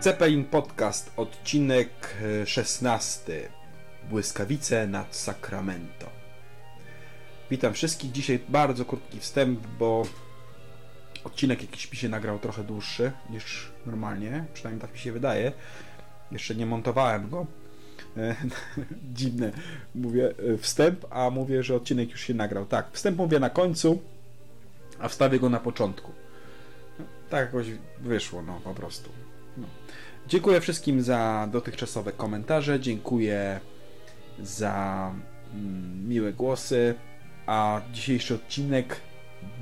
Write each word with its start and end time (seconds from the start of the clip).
Cepelin 0.00 0.44
Podcast, 0.44 1.10
odcinek 1.16 1.88
16. 2.44 3.48
Błyskawice 4.10 4.86
nad 4.86 5.16
Sacramento. 5.16 6.06
Witam 7.50 7.72
wszystkich. 7.74 8.12
Dzisiaj 8.12 8.40
bardzo 8.48 8.84
krótki 8.84 9.20
wstęp, 9.20 9.66
bo 9.78 10.02
odcinek 11.24 11.62
jakiś 11.62 11.90
mi 11.90 11.96
się 11.96 12.08
nagrał 12.08 12.38
trochę 12.38 12.64
dłuższy 12.64 13.12
niż 13.30 13.70
normalnie. 13.86 14.44
Przynajmniej 14.54 14.80
tak 14.80 14.92
mi 14.92 14.98
się 14.98 15.12
wydaje. 15.12 15.52
Jeszcze 16.32 16.54
nie 16.54 16.66
montowałem 16.66 17.30
go. 17.30 17.46
Dziwne. 19.14 19.52
Mówię 19.94 20.34
e, 20.54 20.58
wstęp, 20.58 21.06
a 21.10 21.30
mówię, 21.30 21.62
że 21.62 21.74
odcinek 21.76 22.10
już 22.10 22.20
się 22.20 22.34
nagrał. 22.34 22.66
Tak, 22.66 22.86
wstęp 22.92 23.18
mówię 23.18 23.40
na 23.40 23.50
końcu, 23.50 24.02
a 24.98 25.08
wstawię 25.08 25.38
go 25.40 25.48
na 25.48 25.60
początku. 25.60 26.12
Tak 27.30 27.40
jakoś 27.40 27.66
wyszło, 27.98 28.42
no 28.42 28.60
po 28.64 28.74
prostu. 28.74 29.10
No. 29.56 29.66
Dziękuję 30.26 30.60
wszystkim 30.60 31.02
za 31.02 31.48
dotychczasowe 31.52 32.12
komentarze, 32.12 32.80
dziękuję 32.80 33.60
za 34.42 35.14
mm, 35.54 36.08
miłe 36.08 36.32
głosy, 36.32 36.94
a 37.46 37.80
dzisiejszy 37.92 38.34
odcinek 38.34 39.00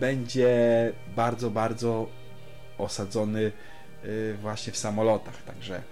będzie 0.01 0.93
bardzo, 1.16 1.51
bardzo 1.51 2.09
osadzony 2.79 3.52
y, 4.05 4.37
właśnie 4.41 4.73
w 4.73 4.77
samolotach, 4.77 5.43
także 5.43 5.82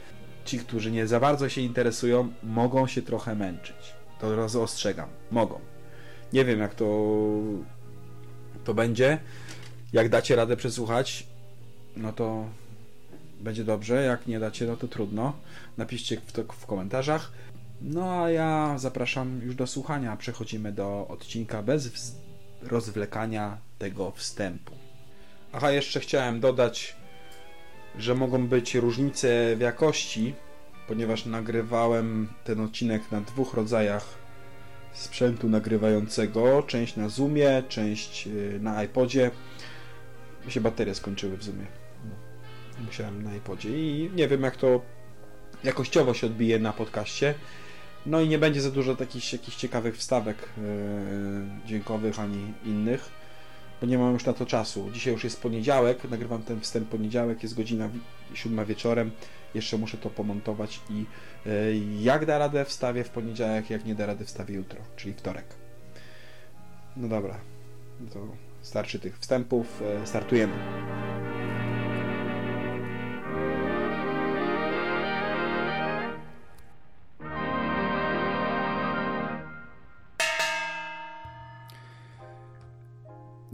ci, 0.45 0.59
którzy 0.59 0.91
nie 0.91 1.07
za 1.07 1.21
bardzo 1.21 1.49
się 1.49 1.61
interesują, 1.61 2.33
mogą 2.43 2.87
się 2.87 3.03
trochę 3.03 3.35
męczyć. 3.35 3.95
To 4.21 4.63
ostrzegam, 4.63 5.09
mogą. 5.31 5.61
Nie 6.33 6.45
wiem, 6.45 6.61
jak 6.61 6.75
to, 6.75 6.87
to 8.65 8.75
będzie. 8.75 9.19
Jak 9.93 10.09
dacie 10.09 10.37
radę 10.37 10.57
przesłuchać, 10.57 11.27
no 11.97 12.13
to 12.13 12.45
będzie 13.41 13.65
dobrze. 13.65 14.03
Jak 14.03 14.27
nie 14.27 14.41
dacie, 14.41 14.67
no 14.67 14.77
to 14.77 14.89
trudno. 14.89 15.33
Napiszcie 15.77 16.21
w 16.27 16.33
to 16.33 16.43
w 16.45 16.67
komentarzach. 16.67 17.33
No 17.81 18.23
a 18.23 18.31
ja 18.31 18.75
zapraszam 18.79 19.41
już 19.43 19.55
do 19.55 19.67
słuchania. 19.67 20.17
Przechodzimy 20.17 20.73
do 20.73 21.07
odcinka 21.09 21.63
bez 21.63 22.15
rozwlekania 22.63 23.59
tego 23.79 24.11
wstępu. 24.11 24.73
Aha, 25.53 25.71
jeszcze 25.71 26.01
chciałem 26.01 26.41
dodać, 26.41 26.97
że 27.99 28.15
mogą 28.15 28.47
być 28.47 28.75
różnice 28.75 29.57
w 29.57 29.61
jakości, 29.61 30.35
ponieważ 30.89 31.27
nagrywałem 31.27 32.29
ten 32.45 32.61
odcinek 32.61 33.13
na 33.13 33.21
dwóch 33.21 33.55
rodzajach 33.55 34.05
sprzętu 34.93 35.49
nagrywającego. 35.49 36.63
Część 36.63 36.97
na 36.97 37.09
Zoomie, 37.09 37.63
część 37.69 38.27
y, 38.27 38.59
na 38.63 38.85
iPodzie. 38.85 39.31
Mi 40.47 40.53
się 40.53 40.61
baterie 40.61 40.95
skończyły 40.95 41.37
w 41.37 41.45
Zoomie 41.45 41.86
musiałem 42.85 43.23
na 43.23 43.35
iPodzie 43.35 43.71
i 43.79 44.11
nie 44.15 44.29
wiem 44.29 44.43
jak 44.43 44.57
to 44.57 44.81
jakościowo 45.65 46.15
się 46.15 46.27
odbije 46.27 46.59
na 46.59 46.73
podcaście. 46.73 47.35
No 48.07 48.21
i 48.21 48.29
nie 48.29 48.39
będzie 48.39 48.61
za 48.61 48.71
dużo 48.71 48.97
takich 48.97 49.33
jakichś 49.33 49.57
ciekawych 49.57 49.97
wstawek 49.97 50.37
yy, 50.59 51.67
dźwiękowych 51.67 52.21
ani 52.21 52.53
innych, 52.65 53.11
bo 53.81 53.87
nie 53.87 53.99
mam 53.99 54.13
już 54.13 54.25
na 54.25 54.33
to 54.33 54.47
czasu. 54.47 54.91
Dzisiaj 54.93 55.13
już 55.13 55.25
jest 55.25 55.43
poniedziałek, 55.43 56.11
nagrywam 56.11 56.43
ten 56.43 56.61
wstęp 56.61 56.89
poniedziałek, 56.89 57.43
jest 57.43 57.57
godzina 57.57 57.89
siódma 58.35 58.65
wieczorem. 58.65 59.11
Jeszcze 59.55 59.79
muszę 59.79 59.97
to 59.97 60.11
pomontować 60.11 60.81
i 60.91 61.05
yy, 61.47 61.81
jak 62.01 62.27
da 62.27 62.39
radę 62.39 62.65
wstawię 62.65 63.05
w 63.05 63.11
poniedziałek, 63.11 63.71
jak 63.71 63.85
nie 63.85 63.95
da 63.95 64.07
rady 64.07 64.25
wstawię 64.25 64.55
jutro, 64.55 64.81
czyli 64.97 65.15
wtorek. 65.15 65.47
No 66.97 67.09
dobra, 67.09 67.41
to 68.13 68.21
starczy 68.63 68.99
tych 68.99 69.19
wstępów, 69.19 69.83
yy, 70.01 70.07
startujemy. 70.07 71.06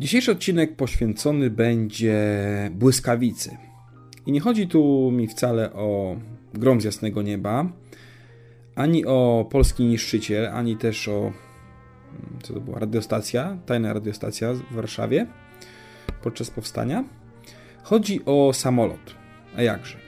Dzisiejszy 0.02 0.32
odcinek 0.32 0.76
poświęcony 0.76 1.50
będzie 1.50 2.20
błyskawicy. 2.70 3.56
I 4.26 4.32
nie 4.32 4.40
chodzi 4.40 4.68
tu 4.68 5.10
mi 5.12 5.28
wcale 5.28 5.72
o 5.72 6.16
grom 6.54 6.80
z 6.80 6.84
jasnego 6.84 7.22
nieba, 7.22 7.72
ani 8.74 9.06
o 9.06 9.48
polski 9.50 9.84
niszczyciel, 9.84 10.46
ani 10.46 10.76
też 10.76 11.08
o 11.08 11.32
co 12.42 12.54
to 12.54 12.60
była, 12.60 12.78
radiostacja, 12.78 13.58
tajna 13.66 13.92
radiostacja 13.92 14.52
w 14.52 14.74
Warszawie 14.74 15.26
podczas 16.22 16.50
powstania. 16.50 17.04
Chodzi 17.82 18.20
o 18.24 18.52
samolot. 18.52 19.14
A 19.56 19.62
jakże? 19.62 19.98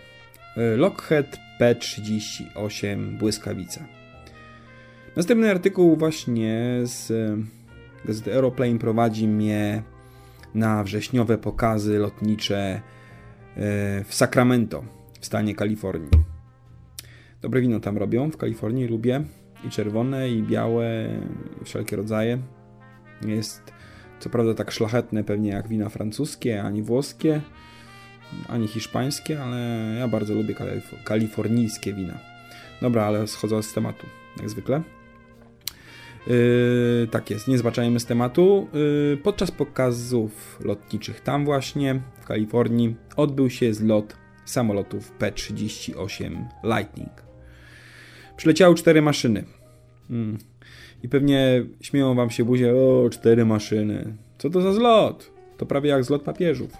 Lockheed 0.76 1.38
P-38 1.58 3.18
Błyskawica. 3.18 3.84
Następny 5.16 5.50
artykuł 5.50 5.96
właśnie 5.96 6.80
z 6.82 7.12
Gazeta 8.04 8.30
Aeroplane 8.30 8.78
prowadzi 8.78 9.28
mnie 9.28 9.82
na 10.54 10.84
wrześniowe 10.84 11.38
pokazy 11.38 11.98
lotnicze 11.98 12.58
e, 12.60 12.80
w 14.04 14.14
Sacramento 14.14 14.84
w 15.20 15.26
stanie 15.26 15.54
Kalifornii. 15.54 16.10
Dobre 17.42 17.60
wino 17.60 17.80
tam 17.80 17.98
robią 17.98 18.30
w 18.30 18.36
Kalifornii, 18.36 18.86
lubię. 18.86 19.24
I 19.66 19.70
czerwone, 19.70 20.30
i 20.30 20.42
białe, 20.42 21.08
wszelkie 21.64 21.96
rodzaje. 21.96 22.38
Jest 23.26 23.72
co 24.20 24.30
prawda 24.30 24.54
tak 24.54 24.70
szlachetne 24.70 25.24
pewnie 25.24 25.50
jak 25.50 25.68
wina 25.68 25.88
francuskie, 25.88 26.62
ani 26.62 26.82
włoskie, 26.82 27.40
ani 28.48 28.68
hiszpańskie, 28.68 29.42
ale 29.42 29.58
ja 29.98 30.08
bardzo 30.08 30.34
lubię 30.34 30.54
kalifornijskie 31.04 31.92
wina. 31.92 32.18
Dobra, 32.80 33.04
ale 33.04 33.26
schodząc 33.26 33.66
z 33.66 33.72
tematu, 33.72 34.06
jak 34.36 34.50
zwykle. 34.50 34.82
Yy, 36.26 37.08
tak 37.10 37.30
jest, 37.30 37.48
nie 37.48 37.58
zbaczajmy 37.58 38.00
z 38.00 38.06
tematu. 38.06 38.68
Yy, 39.10 39.16
podczas 39.16 39.50
pokazów 39.50 40.60
lotniczych 40.64 41.20
tam 41.20 41.44
właśnie, 41.44 42.00
w 42.20 42.26
Kalifornii, 42.26 42.96
odbył 43.16 43.50
się 43.50 43.74
zlot 43.74 44.16
samolotów 44.44 45.10
P-38 45.10 46.44
Lightning. 46.64 47.10
Przyleciały 48.36 48.74
cztery 48.74 49.02
maszyny. 49.02 49.44
Hmm. 50.08 50.38
I 51.02 51.08
pewnie 51.08 51.64
śmieją 51.80 52.14
wam 52.14 52.30
się 52.30 52.44
buzie, 52.44 52.74
o, 52.74 53.10
cztery 53.10 53.44
maszyny. 53.44 54.16
Co 54.38 54.50
to 54.50 54.60
za 54.60 54.72
zlot? 54.72 55.30
To 55.56 55.66
prawie 55.66 55.90
jak 55.90 56.04
zlot 56.04 56.22
papieżów. 56.22 56.70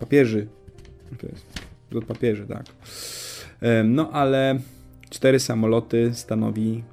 Papieży. 0.00 0.46
To 1.18 1.26
jest 1.26 1.46
zlot 1.90 2.04
papieży, 2.04 2.46
tak. 2.46 2.66
No 3.84 4.10
ale 4.10 4.58
cztery 5.10 5.40
samoloty 5.40 6.10
stanowi 6.14 6.84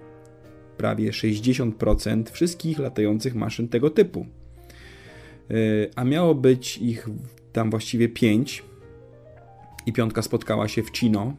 prawie 0.81 1.11
60% 1.11 2.23
wszystkich 2.31 2.79
latających 2.79 3.35
maszyn 3.35 3.67
tego 3.67 3.89
typu. 3.89 4.25
E, 4.25 5.53
a 5.95 6.03
miało 6.03 6.35
być 6.35 6.77
ich 6.77 7.09
tam 7.53 7.69
właściwie 7.69 8.09
5 8.09 8.63
i 9.85 9.93
piątka 9.93 10.21
spotkała 10.21 10.67
się 10.67 10.83
w 10.83 10.89
Chino. 10.97 11.35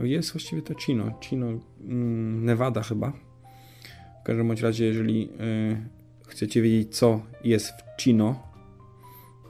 E, 0.00 0.08
jest 0.08 0.32
właściwie 0.32 0.62
to 0.62 0.74
Chino, 0.74 1.18
Chino, 1.20 1.46
mm, 1.46 2.44
Nevada 2.44 2.82
chyba. 2.82 3.12
W 4.22 4.24
każdym 4.24 4.48
bądź 4.48 4.60
razie, 4.60 4.84
jeżeli 4.84 5.28
e, 5.40 5.76
chcecie 6.26 6.62
wiedzieć, 6.62 6.96
co 6.96 7.22
jest 7.44 7.70
w 7.70 8.02
Chino, 8.02 8.42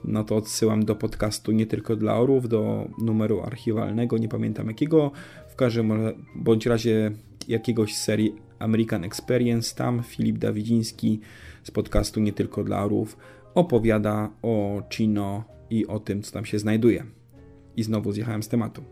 no 0.03 0.23
to 0.23 0.35
odsyłam 0.35 0.85
do 0.85 0.95
podcastu 0.95 1.51
nie 1.51 1.65
tylko 1.65 1.95
dla 1.95 2.15
orów, 2.15 2.49
do 2.49 2.87
numeru 3.01 3.41
archiwalnego, 3.41 4.17
nie 4.17 4.29
pamiętam 4.29 4.67
jakiego. 4.67 5.11
W 5.49 5.55
każdym 5.55 5.93
bądź 6.35 6.65
razie 6.65 7.11
jakiegoś 7.47 7.95
serii 7.95 8.35
American 8.59 9.03
Experience. 9.03 9.75
Tam 9.75 10.03
Filip 10.03 10.37
Dawidziński 10.37 11.19
z 11.63 11.71
podcastu 11.71 12.19
Nie 12.19 12.33
Tylko 12.33 12.63
dla 12.63 12.83
Orów 12.83 13.17
opowiada 13.55 14.29
o 14.41 14.81
Chino 14.89 15.43
i 15.69 15.87
o 15.87 15.99
tym, 15.99 16.21
co 16.21 16.31
tam 16.31 16.45
się 16.45 16.59
znajduje. 16.59 17.05
I 17.77 17.83
znowu 17.83 18.11
zjechałem 18.11 18.43
z 18.43 18.47
tematu. 18.47 18.83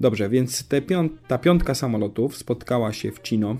Dobrze, 0.00 0.28
więc 0.28 0.68
piąt, 0.86 1.12
ta 1.28 1.38
piątka 1.38 1.74
samolotów 1.74 2.36
spotkała 2.36 2.92
się 2.92 3.12
w 3.12 3.18
Chino 3.22 3.56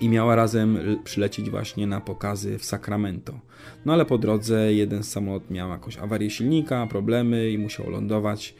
i 0.00 0.08
miała 0.08 0.34
razem 0.34 0.78
przylecieć 1.04 1.50
właśnie 1.50 1.86
na 1.86 2.00
pokazy 2.00 2.58
w 2.58 2.64
Sacramento. 2.64 3.40
No 3.84 3.92
ale 3.92 4.04
po 4.04 4.18
drodze 4.18 4.74
jeden 4.74 5.02
samolot 5.02 5.50
miał 5.50 5.68
jakąś 5.68 5.98
awarię 5.98 6.30
silnika, 6.30 6.86
problemy 6.86 7.50
i 7.50 7.58
musiał 7.58 7.90
lądować 7.90 8.54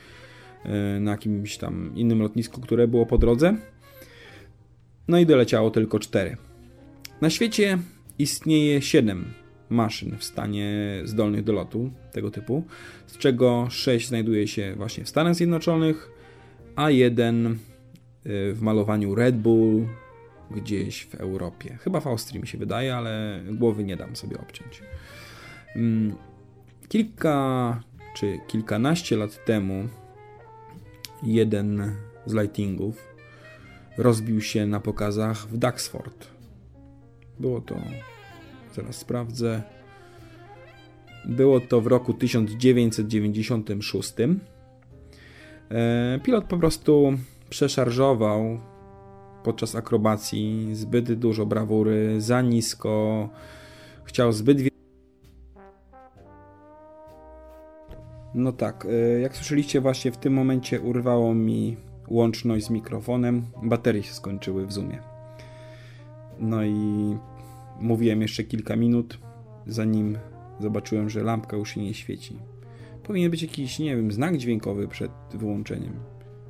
e, 0.65 1.01
na 1.01 1.11
jakimś 1.11 1.57
tam 1.57 1.93
innym 1.95 2.23
lotnisku, 2.23 2.61
które 2.61 2.89
było 2.89 3.07
po 3.07 3.19
drodze. 3.19 3.57
No 5.09 5.19
i 5.19 5.27
doleciało 5.27 5.71
tylko 5.71 5.99
4. 5.99 6.37
Na 7.21 7.31
świecie 7.31 7.79
istnieje 8.19 8.83
7 8.83 9.25
maszyn 9.69 10.19
w 10.19 10.25
stanie 10.25 11.01
zdolnych 11.05 11.45
do 11.45 11.53
lotu 11.53 11.91
tego 12.13 12.31
typu, 12.31 12.65
z 13.07 13.19
czego 13.19 13.67
6 13.71 14.09
znajduje 14.09 14.49
się 14.49 14.75
właśnie 14.77 15.05
w 15.05 15.09
Stanach 15.09 15.35
Zjednoczonych, 15.35 16.11
a 16.77 16.91
jeden 16.91 17.47
y, 17.47 17.57
w 18.55 18.59
malowaniu 18.61 19.15
Red 19.15 19.37
Bull 19.37 19.87
gdzieś 20.51 21.05
w 21.05 21.15
Europie. 21.15 21.79
Chyba 21.81 22.01
w 22.01 22.07
Austrii 22.07 22.41
mi 22.41 22.47
się 22.47 22.59
wydaje, 22.59 22.97
ale 22.97 23.41
głowy 23.53 23.85
nie 23.85 23.97
dam 23.97 24.17
sobie 24.17 24.39
obciąć. 24.39 24.83
Mm, 25.77 26.15
kilka 26.89 27.81
czy 28.15 28.39
kilkanaście 28.47 29.17
lat 29.17 29.45
temu 29.45 29.89
jeden 31.23 31.97
z 32.27 32.35
lightingów 32.35 33.14
rozbił 33.99 34.41
się 34.41 34.67
na 34.67 34.81
pokazach 34.81 35.37
w 35.37 35.57
Duxford. 35.57 36.27
Było 37.41 37.61
to, 37.61 37.77
zaraz 38.75 38.97
sprawdzę, 38.97 39.63
było 41.25 41.61
to 41.61 41.81
w 41.81 41.87
roku 41.87 42.15
1996. 42.15 44.15
E, 45.71 46.21
pilot 46.23 46.45
po 46.45 46.59
prostu 46.59 47.13
przeszarżował 47.51 48.61
podczas 49.45 49.75
akrobacji 49.75 50.69
zbyt 50.73 51.13
dużo 51.13 51.47
brawury, 51.47 52.21
za 52.21 52.43
nisko, 52.43 53.29
chciał 54.05 54.33
zbyt 54.33 54.59
No 58.35 58.53
tak, 58.53 58.87
e, 58.91 59.21
jak 59.21 59.37
słyszeliście 59.37 59.81
właśnie 59.81 60.13
w 60.13 60.17
tym 60.17 60.33
momencie 60.33 60.81
urwało 60.81 61.35
mi 61.35 61.77
łączność 62.09 62.67
z 62.67 62.71
mikrofonem, 62.71 63.47
baterie 63.63 64.03
się 64.03 64.13
skończyły 64.13 64.67
w 64.67 64.73
Zoomie. 64.73 64.99
No 66.39 66.65
i 66.65 67.17
mówiłem 67.81 68.23
jeszcze 68.23 68.45
kilka 68.45 68.77
minut, 68.77 69.19
zanim 69.67 70.19
zobaczyłem, 70.61 71.11
że 71.11 71.23
lampka 71.23 71.57
już 71.57 71.75
się 71.75 71.81
nie 71.81 71.95
świeci. 71.95 72.39
Powinien 73.03 73.31
być 73.31 73.43
jakiś, 73.43 73.79
nie 73.79 73.97
wiem, 73.97 74.13
znak 74.13 74.37
dźwiękowy 74.37 74.89
przed 74.89 75.11
wyłączeniem. 75.35 75.93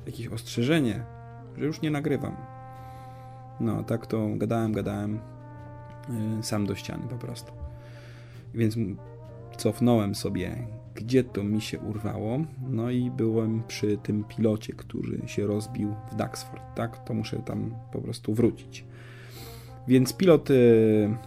Jakieś 0.05 0.27
ostrzeżenie, 0.27 1.03
że 1.57 1.65
już 1.65 1.81
nie 1.81 1.91
nagrywam. 1.91 2.35
No, 3.59 3.83
tak 3.83 4.07
to 4.07 4.27
gadałem, 4.35 4.71
gadałem 4.73 5.19
yy, 6.09 6.43
sam 6.43 6.65
do 6.65 6.75
ściany 6.75 7.07
po 7.07 7.15
prostu. 7.15 7.51
Więc 8.53 8.75
cofnąłem 9.57 10.15
sobie, 10.15 10.67
gdzie 10.95 11.23
to 11.23 11.43
mi 11.43 11.61
się 11.61 11.79
urwało, 11.79 12.39
no 12.69 12.91
i 12.91 13.11
byłem 13.11 13.63
przy 13.67 13.97
tym 13.97 14.23
pilocie, 14.23 14.73
który 14.73 15.27
się 15.27 15.47
rozbił 15.47 15.95
w 16.11 16.15
Duxford, 16.15 16.63
tak? 16.75 17.05
To 17.05 17.13
muszę 17.13 17.37
tam 17.37 17.75
po 17.91 18.01
prostu 18.01 18.33
wrócić. 18.33 18.85
Więc 19.87 20.13
pilot 20.13 20.49
yy, 20.49 21.17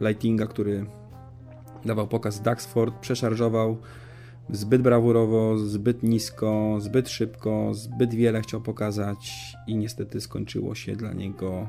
Lightinga, 0.00 0.46
który 0.46 0.86
dawał 1.84 2.06
pokaz 2.06 2.40
Duxford, 2.40 2.94
przeszarżował 3.00 3.76
zbyt 4.50 4.82
brawurowo, 4.82 5.58
zbyt 5.58 6.02
nisko, 6.02 6.76
zbyt 6.80 7.08
szybko, 7.08 7.74
zbyt 7.74 8.14
wiele 8.14 8.40
chciał 8.40 8.60
pokazać 8.60 9.32
i 9.66 9.76
niestety 9.76 10.20
skończyło 10.20 10.74
się 10.74 10.96
dla 10.96 11.12
niego 11.12 11.66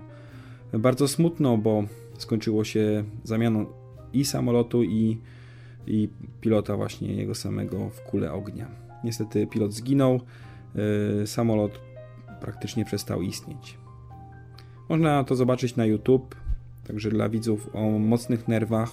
bardzo 0.74 1.08
smutno, 1.08 1.58
bo 1.58 1.84
skończyło 2.18 2.64
się 2.64 3.04
zamianą 3.24 3.66
i 4.14 4.26
samolotu, 4.26 4.84
i, 4.84 5.18
i 5.88 6.10
pilota 6.42 6.78
właśnie 6.78 7.14
jego 7.14 7.36
samego 7.36 7.90
w 7.90 8.02
kulę 8.02 8.34
ognia. 8.34 8.68
Niestety 9.04 9.48
pilot 9.48 9.74
zginął, 9.74 10.22
yy, 11.20 11.28
samolot 11.28 11.80
praktycznie 12.42 12.86
przestał 12.86 13.22
istnieć. 13.22 13.78
Można 14.90 15.24
to 15.24 15.36
zobaczyć 15.36 15.76
na 15.76 15.86
YouTube, 15.86 16.36
także 16.88 17.10
dla 17.10 17.30
widzów 17.30 17.70
o 17.74 17.82
mocnych 17.90 18.48
nerwach 18.48 18.90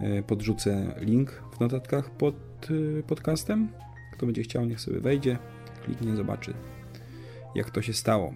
yy, 0.00 0.22
podrzucę 0.22 0.94
link 1.00 1.42
w 1.56 1.60
notatkach 1.60 2.10
pod 2.10 2.34
yy, 2.70 3.02
podcastem. 3.06 3.68
Kto 4.12 4.26
będzie 4.26 4.42
chciał, 4.42 4.64
niech 4.64 4.80
sobie 4.80 5.00
wejdzie, 5.00 5.38
kliknie, 5.84 6.16
zobaczy 6.16 6.54
jak 7.56 7.70
to 7.70 7.82
się 7.82 7.92
stało. 7.92 8.34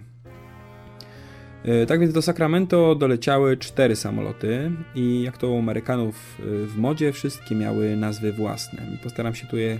E, 1.65 1.85
tak 1.85 1.99
więc 1.99 2.13
do 2.13 2.21
Sacramento 2.21 2.95
doleciały 2.95 3.57
cztery 3.57 3.95
samoloty 3.95 4.71
i 4.95 5.21
jak 5.21 5.37
to 5.37 5.49
u 5.49 5.59
Amerykanów 5.59 6.37
e, 6.39 6.65
w 6.65 6.77
modzie, 6.77 7.11
wszystkie 7.11 7.55
miały 7.55 7.95
nazwy 7.95 8.33
własne. 8.33 8.81
Postaram 9.03 9.35
się 9.35 9.47
tu 9.47 9.57
je 9.57 9.79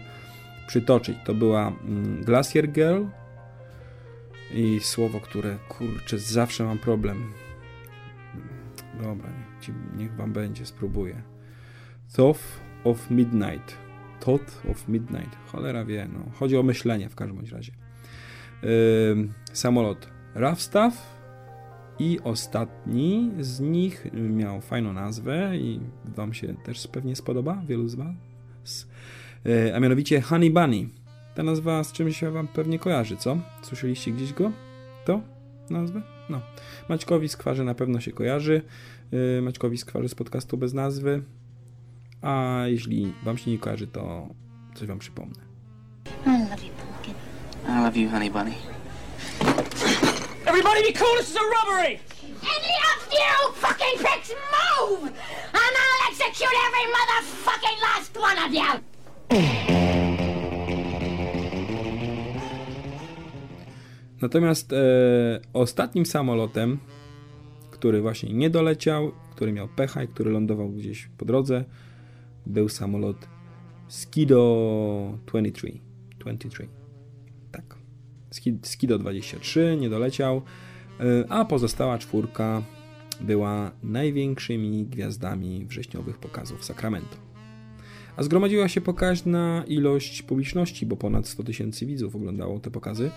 przytoczyć. 0.67 1.17
To 1.25 1.33
była 1.33 1.67
mm, 1.67 2.23
Glacier 2.23 2.71
Girl 2.71 3.03
i 4.53 4.79
słowo, 4.79 5.19
które 5.19 5.57
kurczę, 5.69 6.19
zawsze 6.19 6.63
mam 6.63 6.77
problem. 6.77 7.33
Dobra, 9.01 9.29
niech, 9.97 10.15
wam 10.15 10.33
będzie, 10.33 10.65
spróbuję. 10.65 11.21
Thought 12.15 12.41
of 12.83 13.09
Midnight. 13.11 13.77
Thought 14.19 14.61
of 14.71 14.87
Midnight. 14.87 15.37
Cholera 15.51 15.85
wie, 15.85 16.07
no. 16.13 16.19
Chodzi 16.33 16.57
o 16.57 16.63
myślenie 16.63 17.09
w 17.09 17.15
każdym 17.15 17.45
razie. 17.51 17.71
Yy, 18.63 18.69
samolot 19.53 20.07
Rough 20.35 20.59
Stuff 20.59 21.20
i 21.99 22.19
ostatni 22.23 23.31
z 23.39 23.59
nich 23.59 24.07
miał 24.13 24.61
fajną 24.61 24.93
nazwę 24.93 25.57
i 25.57 25.79
Wam 26.05 26.33
się 26.33 26.55
też 26.63 26.87
pewnie 26.87 27.15
spodoba, 27.15 27.61
wielu 27.67 27.87
z 27.87 27.95
Was. 27.95 28.87
E, 29.45 29.75
a 29.75 29.79
mianowicie 29.79 30.21
Honey 30.21 30.51
Bunny. 30.51 30.89
Ta 31.35 31.43
nazwa 31.43 31.83
z 31.83 31.91
czymś 31.91 32.17
się 32.17 32.31
Wam 32.31 32.47
pewnie 32.47 32.79
kojarzy, 32.79 33.17
co? 33.17 33.37
Słyszeliście 33.61 34.11
gdzieś 34.11 34.33
go? 34.33 34.51
To? 35.05 35.21
Nazwę? 35.69 36.01
No. 36.29 36.41
Maćkowi 36.89 37.29
Skwarze 37.29 37.63
na 37.63 37.75
pewno 37.75 37.99
się 37.99 38.11
kojarzy. 38.11 38.61
E, 39.37 39.41
Maćkowi 39.41 39.77
Skwarze 39.77 40.09
z 40.09 40.15
podcastu 40.15 40.57
bez 40.57 40.73
nazwy. 40.73 41.23
A 42.21 42.63
jeśli 42.65 43.13
Wam 43.23 43.37
się 43.37 43.51
nie 43.51 43.57
kojarzy, 43.57 43.87
to 43.87 44.27
coś 44.75 44.87
Wam 44.87 44.99
przypomnę. 44.99 45.39
I 46.25 46.29
love 46.29 46.63
you, 46.63 46.73
pumpkin. 46.73 47.13
I 47.67 47.83
love 47.83 47.99
you, 47.99 48.09
Honey 48.09 48.31
Bunny. 48.31 48.80
Everybody 50.51 50.81
be 50.81 50.91
cool, 50.91 51.15
this 51.17 51.29
is 51.29 51.37
a 51.37 51.45
robbery! 51.55 51.97
Any 52.55 52.73
of 52.91 52.99
you 53.19 53.53
fucking 53.63 53.95
pricks 54.03 54.31
move! 54.55 55.03
And 55.61 55.73
I'll 55.81 56.03
execute 56.09 56.55
every 56.67 56.87
motherfucking 56.95 57.77
last 57.87 58.11
one 58.17 58.37
of 58.45 58.51
you! 58.53 58.71
Natomiast 64.21 64.73
e, 64.73 64.77
ostatnim 65.53 66.05
samolotem, 66.05 66.79
który 67.71 68.01
właśnie 68.01 68.33
nie 68.33 68.49
doleciał, 68.49 69.11
który 69.35 69.53
miał 69.53 69.67
pecha 69.67 70.03
i 70.03 70.07
który 70.07 70.31
lądował 70.31 70.69
gdzieś 70.69 71.09
po 71.17 71.25
drodze, 71.25 71.63
był 72.45 72.69
samolot 72.69 73.27
Skido 73.87 75.17
23. 75.25 75.79
23. 76.19 76.67
Skido 78.61 78.97
23 78.97 79.77
nie 79.79 79.89
doleciał, 79.89 80.41
e, 80.99 81.25
a 81.29 81.45
pozostała 81.45 81.97
czwórka 81.97 82.63
była 83.21 83.71
największymi 83.83 84.85
gwiazdami 84.85 85.65
wrześniowych 85.65 86.17
pokazów 86.17 86.65
Sacramento. 86.65 87.17
A 88.15 88.23
zgromadziła 88.23 88.67
się 88.67 88.81
pokaźna 88.81 89.63
ilość 89.67 90.21
publiczności, 90.21 90.85
bo 90.85 90.97
ponad 90.97 91.27
100 91.27 91.43
tysięcy 91.43 91.85
widzów 91.85 92.15
oglądało 92.15 92.59
te 92.59 92.71
pokazy. 92.71 93.11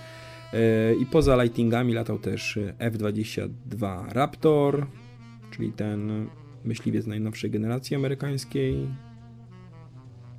E, 0.52 0.94
I 0.94 1.06
poza 1.06 1.42
lightingami 1.42 1.92
latał 1.92 2.18
też 2.18 2.58
F-22 2.78 4.04
Raptor, 4.08 4.86
czyli 5.50 5.72
ten 5.72 6.28
myśliwiec 6.64 7.06
najnowszej 7.06 7.50
generacji 7.50 7.96
amerykańskiej. 7.96 8.88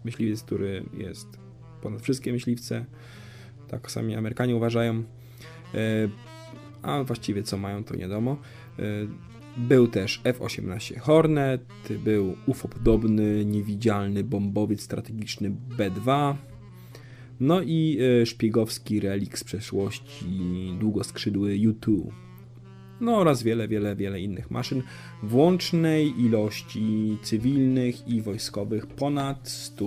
Myśliwiec, 0.03 0.43
który 0.43 0.83
jest 0.97 1.27
ponad 1.81 2.01
wszystkie 2.01 2.33
myśliwce 2.33 2.85
tak 3.67 3.91
sami 3.91 4.15
Amerykanie 4.15 4.55
uważają. 4.55 5.03
E, 5.73 6.09
a 6.81 7.03
właściwie 7.03 7.43
co 7.43 7.57
mają, 7.57 7.83
to 7.83 7.95
nie 7.95 8.01
wiadomo. 8.01 8.37
E, 8.79 8.83
był 9.57 9.87
też 9.87 10.21
F-18 10.23 10.97
Hornet, 10.97 11.65
był 12.03 12.35
UFO-podobny, 12.45 13.45
niewidzialny 13.45 14.23
bombowiec 14.23 14.81
strategiczny 14.81 15.49
B-2, 15.49 16.35
no 17.39 17.61
i 17.61 17.97
e, 18.21 18.25
szpiegowski 18.25 18.99
relik 18.99 19.39
z 19.39 19.43
przeszłości, 19.43 20.25
długoskrzydły 20.79 21.55
U-2. 21.67 22.11
No 23.01 23.17
oraz 23.17 23.43
wiele, 23.43 23.67
wiele, 23.67 23.95
wiele 23.95 24.21
innych 24.21 24.51
maszyn 24.51 24.83
w 25.23 25.35
łącznej 25.35 26.21
ilości 26.21 27.17
cywilnych 27.23 28.07
i 28.07 28.21
wojskowych 28.21 28.87
ponad 28.87 29.49
100 29.49 29.85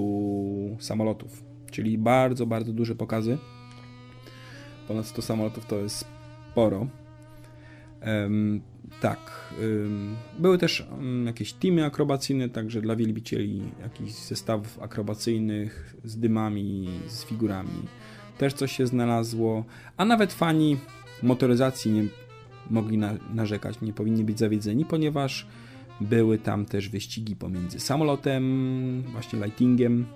samolotów. 0.79 1.45
Czyli 1.71 1.99
bardzo, 1.99 2.47
bardzo 2.47 2.73
duże 2.73 2.95
pokazy 2.95 3.39
ponad 4.89 5.07
100 5.07 5.23
samolotów 5.23 5.67
to 5.67 5.77
jest 5.77 6.05
sporo. 6.51 6.87
Um, 8.07 8.61
tak. 9.01 9.53
Um, 9.61 10.17
były 10.39 10.59
też 10.59 10.87
um, 10.91 11.27
jakieś 11.27 11.53
teamy 11.53 11.85
akrobacyjne, 11.85 12.49
także 12.49 12.81
dla 12.81 12.97
wielbicieli 12.97 13.63
jakichś 13.83 14.13
zestawów 14.13 14.83
akrobacyjnych 14.83 15.97
z 16.05 16.19
dymami, 16.19 16.89
z 17.09 17.25
figurami. 17.25 17.83
Też 18.39 18.55
coś 18.55 18.77
się 18.77 18.87
znalazło, 18.87 19.65
a 19.97 20.05
nawet 20.05 20.33
fani 20.33 20.77
motoryzacji 21.23 21.93
nie 21.93 22.05
mogli 22.71 22.99
na, 22.99 23.15
narzekać, 23.35 23.81
nie 23.81 23.93
powinni 23.93 24.25
być 24.25 24.39
zawiedzeni, 24.39 24.85
ponieważ 24.85 25.47
były 26.01 26.39
tam 26.39 26.65
też 26.65 26.89
wyścigi 26.89 27.37
pomiędzy 27.37 27.81
samolotem, 27.81 29.03
właśnie 29.13 29.39
lightingiem, 29.39 30.07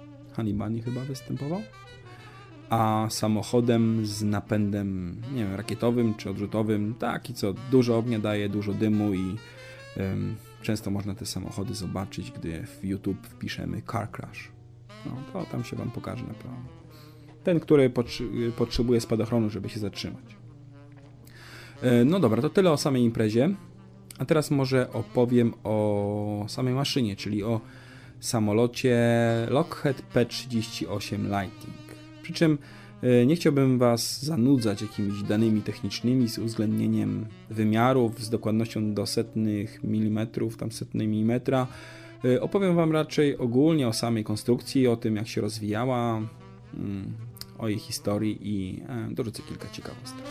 Bunny 0.55 0.83
chyba 0.83 1.01
występował, 1.01 1.63
a 2.73 3.07
samochodem 3.11 4.07
z 4.07 4.23
napędem, 4.23 5.21
nie 5.35 5.45
wiem, 5.45 5.55
rakietowym 5.55 6.15
czy 6.15 6.31
odrzutowym, 6.31 6.95
taki 6.95 7.35
co 7.35 7.55
dużo 7.71 7.99
ognia 7.99 8.19
daje, 8.19 8.49
dużo 8.49 8.73
dymu 8.73 9.15
i 9.15 9.37
często 10.63 10.91
można 10.91 11.15
te 11.15 11.27
samochody 11.27 11.75
zobaczyć, 11.75 12.31
gdy 12.31 12.67
w 12.67 12.85
YouTube 12.85 13.27
wpiszemy 13.27 13.83
car 13.93 14.11
crash. 14.11 14.51
No, 15.07 15.13
to 15.33 15.45
tam 15.45 15.65
się 15.65 15.77
Wam 15.77 15.91
pokaże 15.91 16.25
na 16.25 16.35
pewno. 16.35 16.57
ten, 17.45 17.61
który 17.61 17.93
potrzebuje 18.57 19.01
spadochronu, 19.01 19.51
żeby 19.51 19.69
się 19.69 19.81
zatrzymać. 19.81 20.37
E, 21.83 22.05
no 22.05 22.21
dobra, 22.21 22.43
to 22.43 22.51
tyle 22.51 22.73
o 22.73 22.77
samej 22.77 23.03
imprezie. 23.03 23.55
A 24.19 24.25
teraz 24.25 24.51
może 24.51 24.93
opowiem 24.93 25.55
o 25.65 26.45
samej 26.49 26.75
maszynie, 26.75 27.17
czyli 27.17 27.43
o 27.43 27.61
samolocie 28.21 28.99
Lockheed 29.51 30.03
P-38 30.03 31.23
Lightning. 31.23 31.92
Przy 32.23 32.33
czym 32.33 32.59
e, 33.03 33.27
nie 33.27 33.37
chciałbym 33.37 33.79
Was 33.79 34.23
zanudzać 34.23 34.83
jakimiś 34.83 35.23
danymi 35.23 35.63
technicznymi 35.63 36.29
z 36.29 36.39
uwzględnieniem 36.39 37.27
wymiarów, 37.51 38.25
z 38.25 38.31
dokładnością 38.31 38.95
do 38.95 39.07
setnych 39.07 39.85
milimetrów, 39.85 40.57
tam 40.57 40.73
setnej 40.73 41.09
milimetra. 41.09 41.67
E, 42.25 42.41
opowiem 42.41 42.77
Wam 42.77 42.93
raczej 42.93 43.39
ogólnie 43.39 43.89
o 43.89 43.93
samej 43.93 44.25
konstrukcji, 44.25 44.87
o 44.87 44.97
tym 44.97 45.17
jak 45.17 45.29
się 45.29 45.41
rozwijała, 45.41 46.23
mm, 46.75 47.13
o 47.59 47.69
jej 47.69 47.79
historii 47.79 48.39
i 48.43 48.83
e, 48.89 49.15
dorzucę 49.15 49.43
kilka 49.43 49.69
ciekawostek. 49.69 50.25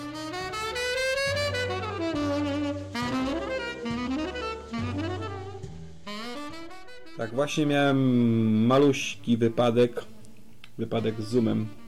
Tak, 7.17 7.33
właśnie 7.33 7.65
miałem 7.65 8.65
maluśki 8.65 9.37
wypadek, 9.37 10.05
wypadek 10.77 11.21
z 11.21 11.27
zoomem. 11.27 11.80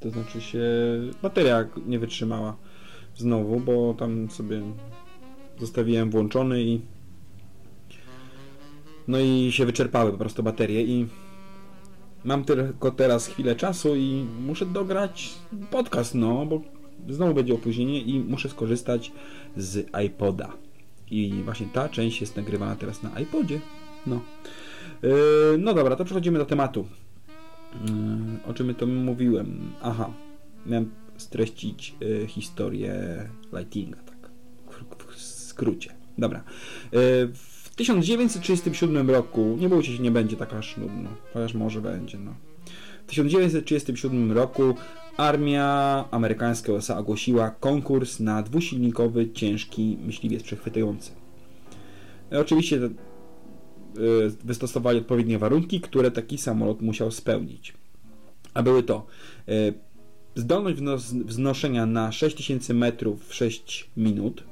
To 0.00 0.10
znaczy 0.10 0.40
się 0.40 0.60
bateria 1.22 1.64
nie 1.86 1.98
wytrzymała 1.98 2.56
znowu, 3.16 3.60
bo 3.60 3.94
tam 3.94 4.30
sobie 4.30 4.62
zostawiłem 5.60 6.10
włączony 6.10 6.62
i 6.62 6.80
no 9.08 9.18
i 9.20 9.52
się 9.52 9.66
wyczerpały 9.66 10.12
po 10.12 10.18
prostu 10.18 10.42
baterie 10.42 10.82
i 10.82 11.06
mam 12.24 12.44
tylko 12.44 12.90
teraz 12.90 13.26
chwilę 13.26 13.56
czasu 13.56 13.96
i 13.96 14.26
muszę 14.40 14.66
dograć 14.66 15.34
podcast, 15.70 16.14
no, 16.14 16.46
bo 16.46 16.60
znowu 17.08 17.34
będzie 17.34 17.54
opóźnienie 17.54 18.00
i 18.00 18.20
muszę 18.20 18.48
skorzystać 18.48 19.12
z 19.56 19.88
iPoda. 20.06 20.52
I 21.10 21.42
właśnie 21.44 21.66
ta 21.72 21.88
część 21.88 22.20
jest 22.20 22.36
nagrywana 22.36 22.76
teraz 22.76 23.02
na 23.02 23.20
iPodzie. 23.20 23.60
No. 24.06 24.20
Yy, 25.02 25.10
no 25.58 25.74
dobra, 25.74 25.96
to 25.96 26.04
przechodzimy 26.04 26.38
do 26.38 26.46
tematu. 26.46 26.86
Yy, 27.72 28.50
o 28.50 28.54
czym 28.54 28.74
to 28.74 28.86
mówiłem? 28.86 29.72
Aha, 29.82 30.12
miałem 30.66 30.90
streścić 31.16 31.94
yy, 32.00 32.26
historię 32.26 32.94
Lightinga, 33.52 33.96
tak. 33.96 34.30
W, 35.08 35.22
skrócie. 35.22 35.94
Dobra. 36.18 36.44
W 37.32 37.70
1937 37.76 39.10
roku, 39.10 39.56
nie 39.60 39.68
bójcie 39.68 39.96
się, 39.96 40.02
nie 40.02 40.10
będzie 40.10 40.36
tak 40.36 40.54
aż 40.54 40.76
nudno, 40.76 41.10
chociaż 41.32 41.54
może 41.54 41.80
będzie, 41.80 42.18
no. 42.18 42.34
W 43.06 43.10
1937 43.10 44.32
roku 44.32 44.74
armia 45.16 46.04
amerykańska 46.10 46.72
USA 46.72 46.98
ogłosiła 46.98 47.50
konkurs 47.50 48.20
na 48.20 48.42
dwusilnikowy, 48.42 49.30
ciężki 49.30 49.98
myśliwiec 50.06 50.42
przechwytujący. 50.42 51.10
Oczywiście 52.30 52.76
Y, 52.76 52.90
wystosowali 54.44 54.98
odpowiednie 54.98 55.38
warunki, 55.38 55.80
które 55.80 56.10
taki 56.10 56.38
samolot 56.38 56.80
musiał 56.80 57.10
spełnić. 57.10 57.74
A 58.54 58.62
były 58.62 58.82
to 58.82 59.06
y, 59.48 59.74
zdolność 60.34 60.78
wznoszenia 61.24 61.86
na 61.86 62.12
6000 62.12 62.74
metrów 62.74 63.28
w 63.28 63.34
6 63.34 63.90
minut 63.96 64.44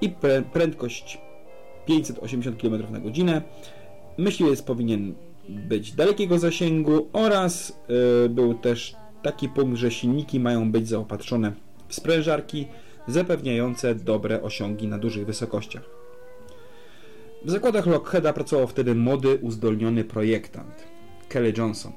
i 0.00 0.10
prędkość 0.52 1.18
580 1.86 2.62
km 2.62 2.92
na 2.92 3.00
godzinę. 3.00 3.42
Myśliwiec 4.18 4.62
powinien 4.62 5.14
być 5.48 5.92
dalekiego 5.92 6.38
zasięgu 6.38 7.08
oraz 7.12 7.78
y, 8.24 8.28
był 8.28 8.54
też 8.54 8.94
taki 9.22 9.48
punkt, 9.48 9.78
że 9.78 9.90
silniki 9.90 10.40
mają 10.40 10.72
być 10.72 10.88
zaopatrzone 10.88 11.52
w 11.88 11.94
sprężarki 11.94 12.66
zapewniające 13.08 13.94
dobre 13.94 14.42
osiągi 14.42 14.88
na 14.88 14.98
dużych 14.98 15.26
wysokościach. 15.26 16.01
W 17.44 17.50
zakładach 17.50 17.86
Lockheeda 17.86 18.32
pracował 18.32 18.66
wtedy 18.66 18.94
młody, 18.94 19.38
uzdolniony 19.42 20.04
projektant 20.04 20.86
Kelly 21.28 21.52
Johnson. 21.58 21.92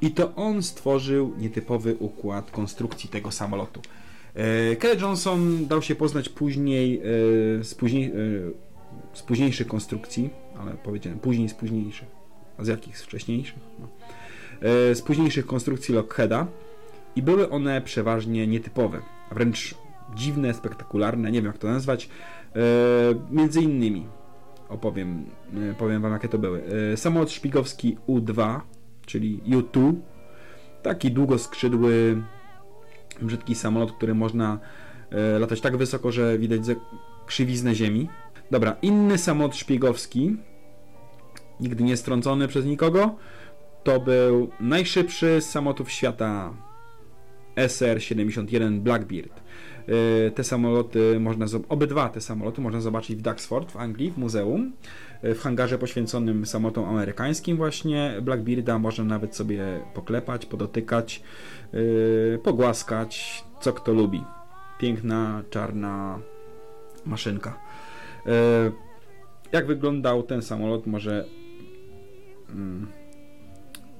I 0.00 0.10
to 0.10 0.34
on 0.34 0.62
stworzył 0.62 1.34
nietypowy 1.38 1.96
układ 1.98 2.50
konstrukcji 2.50 3.10
tego 3.10 3.30
samolotu. 3.30 3.80
E, 4.34 4.76
Kelly 4.76 5.00
Johnson 5.00 5.66
dał 5.66 5.82
się 5.82 5.94
poznać 5.94 6.28
później 6.28 6.98
e, 6.98 7.64
z, 7.64 7.74
później, 7.74 8.04
e, 8.04 8.12
z 9.12 9.22
późniejszych 9.22 9.66
konstrukcji, 9.66 10.30
ale 10.58 10.72
powiedziałem 10.72 11.18
później 11.18 11.48
z 11.48 11.54
późniejszych. 11.54 12.08
A 12.58 12.64
z 12.64 12.66
jakich? 12.68 12.98
Z 12.98 13.02
wcześniejszych? 13.02 13.58
No. 13.78 13.88
Z 14.94 15.02
późniejszych 15.02 15.46
konstrukcji 15.46 15.94
Lockheeda 15.94 16.46
i 17.16 17.22
były 17.22 17.50
one 17.50 17.80
przeważnie 17.80 18.46
nietypowe, 18.46 19.02
a 19.30 19.34
wręcz 19.34 19.74
dziwne, 20.14 20.54
spektakularne, 20.54 21.30
nie 21.30 21.38
wiem 21.38 21.46
jak 21.46 21.58
to 21.58 21.68
nazwać, 21.68 22.08
między 23.30 23.62
innymi 23.62 24.06
opowiem, 24.68 25.26
e, 25.70 25.74
powiem 25.74 26.02
Wam 26.02 26.12
jakie 26.12 26.28
to 26.28 26.38
były. 26.38 26.62
E, 26.92 26.96
samolot 26.96 27.30
szpigowski 27.30 27.96
U-2, 28.06 28.60
czyli 29.06 29.40
U-2, 29.46 29.94
taki 30.82 31.10
długoskrzydły, 31.10 32.22
brzydki 33.22 33.54
samolot, 33.54 33.92
który 33.92 34.14
można 34.14 34.58
latać 35.38 35.60
tak 35.60 35.76
wysoko, 35.76 36.12
że 36.12 36.38
widać 36.38 36.64
krzywiznę 37.26 37.74
ziemi. 37.74 38.08
Dobra, 38.50 38.76
inny 38.82 39.18
samolot 39.18 39.56
szpiegowski, 39.56 40.36
nigdy 41.60 41.84
nie 41.84 41.96
strącony 41.96 42.48
przez 42.48 42.64
nikogo, 42.64 43.16
to 43.82 44.00
był 44.00 44.50
najszybszy 44.60 45.40
z 45.40 45.50
świata 45.88 46.54
SR-71 47.66 48.78
Blackbeard. 48.78 49.40
E, 49.90 50.30
te 50.30 50.44
samoloty 50.44 51.20
można, 51.20 51.46
obydwa 51.68 52.08
te 52.08 52.20
samoloty 52.20 52.60
można 52.60 52.80
zobaczyć 52.80 53.16
w 53.16 53.22
Duxford 53.22 53.72
w 53.72 53.76
Anglii, 53.76 54.10
w 54.10 54.18
muzeum. 54.18 54.72
E, 55.22 55.34
w 55.34 55.40
hangarze 55.40 55.78
poświęconym 55.78 56.46
samolotom 56.46 56.84
amerykańskim 56.84 57.56
właśnie 57.56 58.14
Blackbearda 58.22 58.78
można 58.78 59.04
nawet 59.04 59.36
sobie 59.36 59.80
poklepać, 59.94 60.46
podotykać, 60.46 61.22
e, 62.34 62.38
pogłaskać, 62.38 63.44
co 63.60 63.72
kto 63.72 63.92
lubi. 63.92 64.24
Piękna, 64.78 65.42
czarna 65.50 66.18
maszynka. 67.06 67.58
Jak 69.52 69.66
wyglądał 69.66 70.22
ten 70.22 70.42
samolot 70.42 70.86
może 70.86 71.24
mm, 72.50 72.86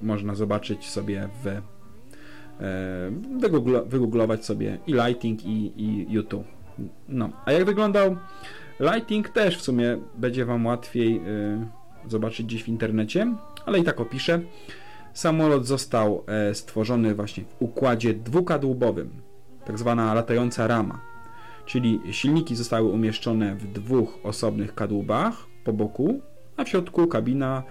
można 0.01 0.35
zobaczyć 0.35 0.89
sobie 0.89 1.29
w 1.43 1.61
E, 2.61 3.11
wygooglować 3.85 4.45
sobie 4.45 4.77
i 4.87 4.93
Lighting 4.93 5.45
i, 5.45 5.83
i 5.83 6.13
YouTube. 6.13 6.47
No, 7.09 7.29
a 7.45 7.51
jak 7.51 7.65
wyglądał 7.65 8.15
Lighting 8.79 9.29
też 9.29 9.57
w 9.57 9.61
sumie 9.61 9.97
będzie 10.17 10.45
Wam 10.45 10.65
łatwiej 10.65 11.17
e, 11.17 11.21
zobaczyć 12.07 12.45
gdzieś 12.45 12.63
w 12.63 12.67
internecie, 12.67 13.35
ale 13.65 13.79
i 13.79 13.83
tak 13.83 13.99
opiszę. 13.99 14.39
Samolot 15.13 15.65
został 15.65 16.23
e, 16.27 16.55
stworzony 16.55 17.15
właśnie 17.15 17.43
w 17.43 17.55
układzie 17.59 18.13
dwukadłubowym, 18.13 19.09
tak 19.65 19.79
zwana 19.79 20.13
latająca 20.13 20.67
rama, 20.67 21.01
czyli 21.65 21.99
silniki 22.11 22.55
zostały 22.55 22.89
umieszczone 22.89 23.55
w 23.55 23.71
dwóch 23.71 24.19
osobnych 24.23 24.75
kadłubach 24.75 25.33
po 25.63 25.73
boku, 25.73 26.21
a 26.57 26.63
w 26.63 26.69
środku 26.69 27.07
kabina 27.07 27.63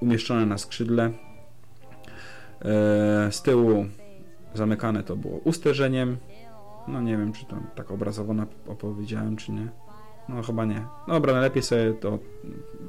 umieszczona 0.00 0.46
na 0.46 0.58
skrzydle. 0.58 1.10
Z 3.30 3.42
tyłu 3.42 3.86
zamykane 4.54 5.02
to 5.02 5.16
było 5.16 5.38
usterzeniem. 5.38 6.16
No 6.88 7.00
nie 7.00 7.16
wiem, 7.16 7.32
czy 7.32 7.46
to 7.46 7.56
tak 7.74 7.90
obrazowo 7.90 8.34
opowiedziałem, 8.66 9.36
czy 9.36 9.52
nie. 9.52 9.68
No 10.28 10.42
chyba 10.42 10.64
nie. 10.64 10.84
Dobra, 11.08 11.32
najlepiej 11.32 11.62
sobie 11.62 11.92
to 11.92 12.18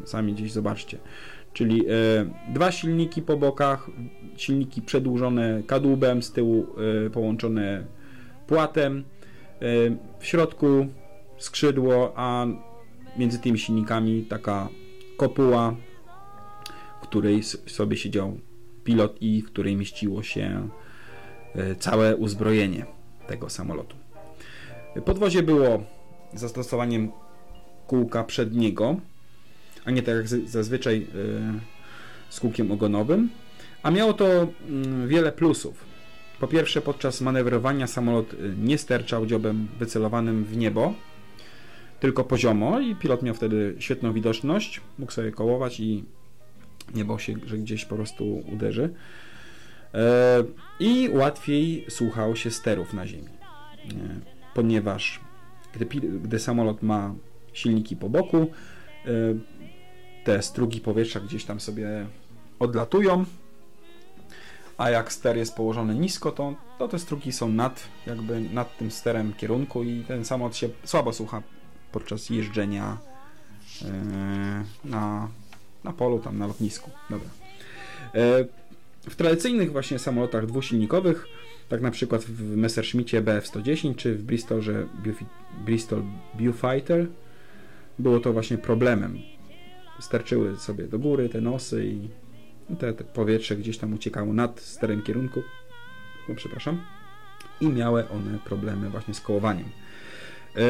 sami 0.05 0.33
gdzieś 0.33 0.51
zobaczcie. 0.51 0.97
Czyli 1.53 1.85
e, 1.87 1.91
dwa 2.53 2.71
silniki 2.71 3.21
po 3.21 3.37
bokach, 3.37 3.89
silniki 4.37 4.81
przedłużone 4.81 5.63
kadłubem, 5.67 6.23
z 6.23 6.31
tyłu 6.31 6.67
e, 7.05 7.09
połączone 7.09 7.85
płatem, 8.47 8.97
e, 8.97 9.63
w 10.19 10.25
środku 10.25 10.87
skrzydło, 11.37 12.13
a 12.15 12.45
między 13.17 13.39
tymi 13.39 13.59
silnikami 13.59 14.25
taka 14.29 14.69
kopuła, 15.17 15.75
w 17.01 17.03
której 17.03 17.43
sobie 17.43 17.97
siedział 17.97 18.37
pilot 18.83 19.21
i 19.21 19.41
w 19.41 19.45
której 19.45 19.75
mieściło 19.75 20.23
się 20.23 20.69
całe 21.79 22.15
uzbrojenie 22.15 22.85
tego 23.27 23.49
samolotu. 23.49 23.95
Podwozie 25.05 25.43
było 25.43 25.83
zastosowaniem 26.33 27.11
kółka 27.87 28.23
przedniego, 28.23 28.95
a 29.85 29.91
nie 29.91 30.03
tak 30.03 30.15
jak 30.15 30.27
zazwyczaj 30.27 30.97
e, 30.97 31.05
z 32.29 32.39
kółkiem 32.39 32.71
ogonowym, 32.71 33.29
a 33.83 33.91
miało 33.91 34.13
to 34.13 34.25
mm, 34.69 35.07
wiele 35.07 35.31
plusów. 35.31 35.85
Po 36.39 36.47
pierwsze, 36.47 36.81
podczas 36.81 37.21
manewrowania 37.21 37.87
samolot 37.87 38.33
e, 38.33 38.37
nie 38.57 38.77
sterczał 38.77 39.25
dziobem 39.25 39.67
wycelowanym 39.79 40.43
w 40.43 40.57
niebo, 40.57 40.93
tylko 41.99 42.23
poziomo 42.23 42.79
i 42.79 42.95
pilot 42.95 43.23
miał 43.23 43.35
wtedy 43.35 43.75
świetną 43.79 44.13
widoczność, 44.13 44.81
mógł 44.99 45.11
sobie 45.11 45.31
kołować 45.31 45.79
i 45.79 46.03
nie 46.95 47.05
bał 47.05 47.19
się, 47.19 47.35
że 47.45 47.57
gdzieś 47.57 47.85
po 47.85 47.95
prostu 47.95 48.43
uderzy. 48.53 48.93
I 50.79 51.09
łatwiej 51.13 51.85
słuchało 51.89 52.35
się 52.35 52.51
sterów 52.51 52.93
na 52.93 53.07
ziemi, 53.07 53.29
ponieważ 54.53 55.19
gdy, 55.73 55.85
gdy 56.19 56.39
samolot 56.39 56.81
ma 56.81 57.13
silniki 57.53 57.95
po 57.95 58.09
boku, 58.09 58.51
te 60.23 60.41
strugi 60.41 60.81
powietrza 60.81 61.19
gdzieś 61.19 61.45
tam 61.45 61.59
sobie 61.59 62.05
odlatują, 62.59 63.25
a 64.77 64.89
jak 64.89 65.13
ster 65.13 65.37
jest 65.37 65.55
położony 65.55 65.95
nisko, 65.95 66.31
to, 66.31 66.55
to 66.79 66.87
te 66.87 66.99
strugi 66.99 67.31
są 67.31 67.49
nad, 67.49 67.83
jakby 68.07 68.41
nad 68.41 68.77
tym 68.77 68.91
sterem 68.91 69.33
kierunku 69.33 69.83
i 69.83 70.03
ten 70.03 70.25
samolot 70.25 70.55
się 70.55 70.69
słabo 70.83 71.13
słucha 71.13 71.41
podczas 71.91 72.29
jeżdżenia 72.29 72.97
yy, 73.81 73.89
na, 74.85 75.29
na 75.83 75.93
polu, 75.93 76.19
tam 76.19 76.37
na 76.37 76.47
lotnisku. 76.47 76.91
Dobra. 77.09 77.29
W 79.09 79.15
tradycyjnych 79.15 79.71
właśnie 79.71 79.99
samolotach 79.99 80.45
dwusilnikowych, 80.45 81.27
tak 81.69 81.81
na 81.81 81.91
przykład 81.91 82.23
w 82.23 82.57
Messerschmittie 82.57 83.21
Bf-110 83.21 83.95
czy 83.95 84.15
w 84.15 84.23
Bristolze 84.23 84.87
Bristol 85.65 86.03
Viewfighter, 86.39 87.07
było 87.99 88.19
to 88.19 88.33
właśnie 88.33 88.57
problemem. 88.57 89.17
Sterczyły 89.99 90.57
sobie 90.57 90.87
do 90.87 90.99
góry 90.99 91.29
te 91.29 91.41
nosy 91.41 91.85
i 91.85 92.09
te, 92.75 92.93
te 92.93 93.03
powietrze 93.03 93.55
gdzieś 93.55 93.77
tam 93.77 93.93
uciekało 93.93 94.33
nad 94.33 94.59
sterem 94.59 95.01
kierunku, 95.01 95.43
no, 96.29 96.35
przepraszam, 96.35 96.81
i 97.61 97.67
miały 97.67 98.09
one 98.09 98.39
problemy 98.45 98.89
właśnie 98.89 99.13
z 99.13 99.21
kołowaniem. 99.21 99.69
Yy, 100.55 100.61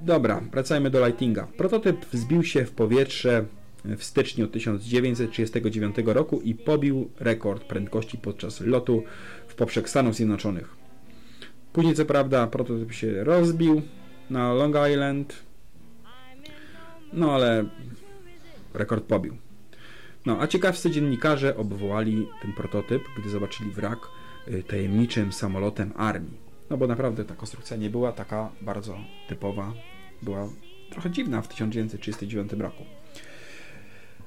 dobra, 0.00 0.42
wracajmy 0.52 0.90
do 0.90 1.06
Lightinga. 1.06 1.46
Prototyp 1.56 2.06
wzbił 2.06 2.44
się 2.44 2.64
w 2.64 2.70
powietrze 2.70 3.44
w 3.84 4.04
styczniu 4.04 4.48
1939 4.48 5.96
roku 6.04 6.40
i 6.40 6.54
pobił 6.54 7.10
rekord 7.20 7.64
prędkości 7.64 8.18
podczas 8.18 8.60
lotu 8.60 9.02
w 9.48 9.54
poprzek 9.54 9.88
Stanów 9.88 10.14
Zjednoczonych. 10.14 10.76
Później 11.72 11.94
co 11.94 12.04
prawda 12.04 12.46
prototyp 12.46 12.92
się 12.92 13.24
rozbił 13.24 13.82
na 14.30 14.52
Long 14.52 14.76
Island, 14.92 15.42
no 17.12 17.32
ale 17.32 17.64
rekord 18.74 19.04
pobił. 19.04 19.36
No, 20.26 20.40
a 20.40 20.46
ciekawscy 20.46 20.90
dziennikarze 20.90 21.56
obwołali 21.56 22.28
ten 22.42 22.52
prototyp, 22.52 23.02
gdy 23.18 23.30
zobaczyli 23.30 23.70
wrak 23.70 23.98
y, 24.48 24.62
tajemniczym 24.62 25.32
samolotem 25.32 25.92
armii. 25.96 26.38
No 26.70 26.76
bo 26.76 26.86
naprawdę 26.86 27.24
ta 27.24 27.34
konstrukcja 27.34 27.76
nie 27.76 27.90
była 27.90 28.12
taka 28.12 28.50
bardzo 28.60 28.98
typowa, 29.28 29.72
była 30.22 30.48
trochę 30.90 31.10
dziwna 31.10 31.42
w 31.42 31.48
1939 31.48 32.52
roku. 32.52 32.84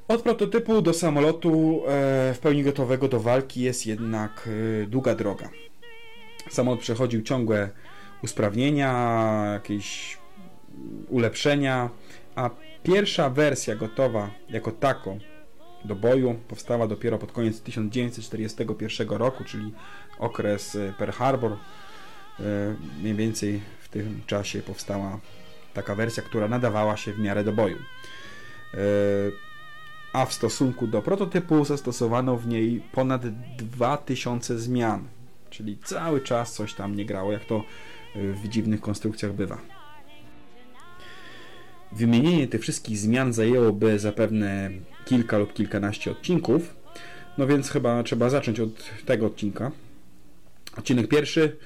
Od 0.07 0.21
prototypu 0.21 0.81
do 0.81 0.93
samolotu 0.93 1.83
e, 1.87 2.33
w 2.33 2.39
pełni 2.39 2.63
gotowego 2.63 3.07
do 3.07 3.19
walki 3.19 3.61
jest 3.61 3.85
jednak 3.85 4.49
e, 4.83 4.87
długa 4.87 5.15
droga. 5.15 5.49
Samolot 6.49 6.79
przechodził 6.79 7.21
ciągłe 7.21 7.69
usprawnienia, 8.23 8.91
jakieś 9.53 10.17
ulepszenia, 11.09 11.89
a 12.35 12.49
pierwsza 12.83 13.29
wersja 13.29 13.75
gotowa 13.75 14.29
jako 14.49 14.71
tako 14.71 15.17
do 15.85 15.95
boju 15.95 16.35
powstała 16.47 16.87
dopiero 16.87 17.17
pod 17.17 17.31
koniec 17.31 17.61
1941 17.61 19.09
roku, 19.09 19.43
czyli 19.43 19.73
okres 20.19 20.75
e, 20.75 20.93
Pearl 20.97 21.11
Harbor. 21.11 21.57
Mniej 23.01 23.13
więcej 23.15 23.61
w 23.81 23.89
tym 23.89 24.21
czasie 24.27 24.61
powstała 24.61 25.19
taka 25.73 25.95
wersja, 25.95 26.23
która 26.23 26.47
nadawała 26.47 26.97
się 26.97 27.13
w 27.13 27.19
miarę 27.19 27.43
do 27.43 27.51
boju. 27.51 27.77
E, 30.13 30.17
a 30.17 30.25
w 30.25 30.33
stosunku 30.33 30.87
do 30.87 31.01
prototypu 31.01 31.65
zastosowano 31.65 32.37
w 32.37 32.47
niej 32.47 32.81
ponad 32.91 33.21
2000 33.57 34.59
zmian, 34.59 35.07
czyli 35.49 35.77
cały 35.77 36.21
czas 36.21 36.53
coś 36.53 36.73
tam 36.73 36.95
nie 36.95 37.05
grało, 37.05 37.31
jak 37.31 37.45
to 37.45 37.63
w 38.15 38.47
dziwnych 38.47 38.81
konstrukcjach 38.81 39.33
bywa. 39.33 39.57
Wymienienie 41.91 42.47
tych 42.47 42.61
wszystkich 42.61 42.97
zmian 42.97 43.33
zajęłoby 43.33 43.99
zapewne 43.99 44.69
kilka 45.05 45.37
lub 45.37 45.53
kilkanaście 45.53 46.11
odcinków. 46.11 46.75
No 47.37 47.47
więc 47.47 47.69
chyba 47.69 48.03
trzeba 48.03 48.29
zacząć 48.29 48.59
od 48.59 49.03
tego 49.05 49.25
odcinka. 49.25 49.71
Odcinek 50.77 51.07
pierwszy, 51.07 51.57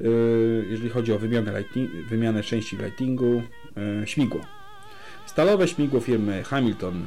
yy, 0.00 0.66
jeżeli 0.70 0.90
chodzi 0.90 1.12
o 1.12 1.18
wymianę, 1.18 1.58
lighting, 1.58 1.90
wymianę 2.08 2.42
części 2.42 2.76
lightingu, 2.76 3.42
yy, 3.76 4.06
śmigło. 4.06 4.40
Stalowe 5.26 5.68
śmigło 5.68 6.00
firmy 6.00 6.42
Hamilton 6.42 7.06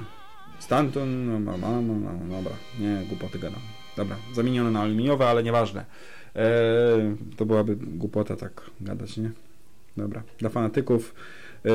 Stanton, 0.70 1.26
no, 1.26 1.40
no, 1.40 1.58
no, 1.58 1.82
no, 1.82 2.12
no 2.30 2.36
dobra, 2.36 2.54
nie, 2.80 3.06
głupoty 3.08 3.40
gadam. 3.40 3.60
Dobra, 3.98 4.16
zamienione 4.34 4.72
na 4.72 4.82
aluminiowe, 4.82 5.28
ale 5.28 5.44
nieważne. 5.44 5.86
Yy, 6.36 6.42
to 7.38 7.46
byłaby 7.46 7.76
głupota 7.76 8.36
tak 8.36 8.62
gadać, 8.82 9.18
nie? 9.18 9.32
Dobra, 9.98 10.24
dla 10.38 10.50
fanatyków 10.50 11.16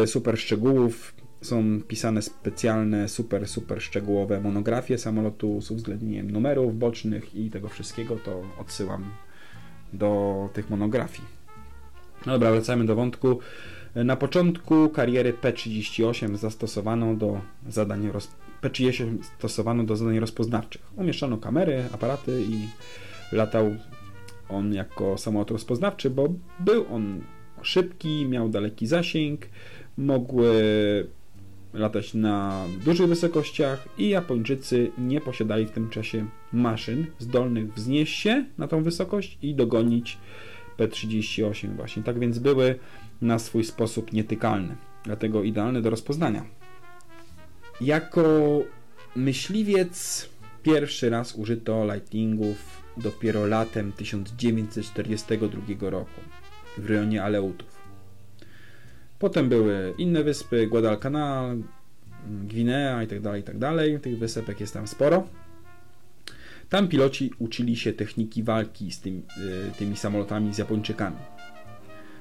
super 0.06 0.38
szczegółów 0.38 1.14
są 1.42 1.80
pisane 1.88 2.22
specjalne, 2.22 3.08
super, 3.08 3.48
super 3.48 3.82
szczegółowe 3.82 4.40
monografie 4.40 4.98
samolotu 4.98 5.60
z 5.60 5.70
uwzględnieniem 5.70 6.30
numerów 6.30 6.78
bocznych 6.78 7.34
i 7.34 7.50
tego 7.50 7.68
wszystkiego, 7.68 8.16
to 8.16 8.42
odsyłam 8.60 9.10
do 9.92 10.48
tych 10.52 10.70
monografii. 10.70 11.28
No 12.26 12.32
dobra, 12.32 12.50
wracamy 12.50 12.84
do 12.84 12.94
wątku. 12.94 13.38
Na 13.94 14.16
początku 14.16 14.88
kariery 14.88 15.32
P-38 15.32 16.36
zastosowano 16.36 17.14
do 17.14 17.40
zadań 17.68 18.10
roz... 18.10 18.28
P-38 18.64 19.18
stosowano 19.38 19.84
do 19.84 19.96
zadań 19.96 20.18
rozpoznawczych. 20.18 20.82
Umieszczono 20.96 21.38
kamery, 21.38 21.84
aparaty 21.92 22.42
i 22.48 22.68
latał 23.36 23.76
on 24.48 24.74
jako 24.74 25.18
samolot 25.18 25.50
rozpoznawczy, 25.50 26.10
bo 26.10 26.28
był 26.60 26.84
on 26.90 27.20
szybki, 27.62 28.26
miał 28.26 28.48
daleki 28.48 28.86
zasięg, 28.86 29.40
mogły 29.96 30.52
latać 31.74 32.14
na 32.14 32.64
dużych 32.84 33.08
wysokościach 33.08 33.88
i 33.98 34.08
Japończycy 34.08 34.90
nie 34.98 35.20
posiadali 35.20 35.66
w 35.66 35.70
tym 35.70 35.90
czasie 35.90 36.26
maszyn 36.52 37.06
zdolnych 37.18 37.74
wznieść 37.74 38.18
się 38.18 38.44
na 38.58 38.68
tą 38.68 38.82
wysokość 38.82 39.38
i 39.42 39.54
dogonić 39.54 40.18
P-38 40.76 41.76
właśnie. 41.76 42.02
Tak 42.02 42.18
więc 42.18 42.38
były 42.38 42.78
na 43.22 43.38
swój 43.38 43.64
sposób 43.64 44.12
nietykalne, 44.12 44.76
dlatego 45.04 45.42
idealne 45.42 45.82
do 45.82 45.90
rozpoznania. 45.90 46.44
Jako 47.84 48.62
myśliwiec 49.16 50.28
pierwszy 50.62 51.10
raz 51.10 51.34
użyto 51.34 51.84
lightningów 51.94 52.82
dopiero 52.96 53.46
latem 53.46 53.92
1942 53.92 55.90
roku 55.90 56.20
w 56.78 56.86
rejonie 56.86 57.22
Aleutów. 57.22 57.68
Potem 59.18 59.48
były 59.48 59.94
inne 59.98 60.24
wyspy, 60.24 60.66
Guadalcanal, 60.66 61.62
Gwinea 62.26 63.02
itd., 63.02 63.22
tak 63.22 63.36
itd. 63.36 63.92
Tak 63.92 64.02
Tych 64.02 64.18
wysepek 64.18 64.60
jest 64.60 64.74
tam 64.74 64.86
sporo. 64.86 65.28
Tam 66.68 66.88
piloci 66.88 67.30
uczyli 67.38 67.76
się 67.76 67.92
techniki 67.92 68.42
walki 68.42 68.92
z 68.92 69.00
tymi, 69.00 69.18
y, 69.18 69.78
tymi 69.78 69.96
samolotami 69.96 70.54
z 70.54 70.58
Japończykami. 70.58 71.16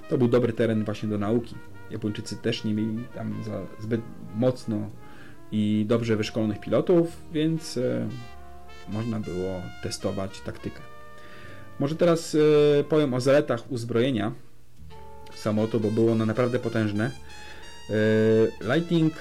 To 0.10 0.18
był 0.18 0.28
dobry 0.28 0.54
teren 0.54 0.84
właśnie 0.84 1.10
do 1.10 1.18
nauki. 1.18 1.56
Japończycy 1.92 2.36
też 2.36 2.64
nie 2.64 2.74
mieli 2.74 3.04
tam 3.16 3.44
zbyt 3.80 4.02
mocno 4.36 4.90
i 5.54 5.86
dobrze 5.88 6.16
wyszkolonych 6.16 6.60
pilotów, 6.60 7.18
więc 7.34 7.78
y, 7.78 8.08
można 8.90 9.20
było 9.20 9.62
testować 9.84 10.42
taktykę. 10.42 10.80
Może 11.80 11.96
teraz 11.96 12.36
y, 12.36 12.86
powiem 12.90 13.14
o 13.14 13.22
zaletach 13.22 13.72
uzbrojenia 13.72 14.32
samolotu, 15.36 15.80
bo 15.80 15.92
było 15.92 16.12
ono 16.12 16.26
naprawdę 16.26 16.60
potężne. 16.60 17.12
E, 17.90 18.74
Lightning 18.76 19.14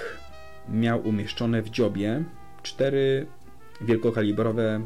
miał 0.69 1.09
umieszczone 1.09 1.63
w 1.63 1.71
dziobie 1.71 2.25
cztery 2.63 3.27
wielkokalibrowe 3.81 4.81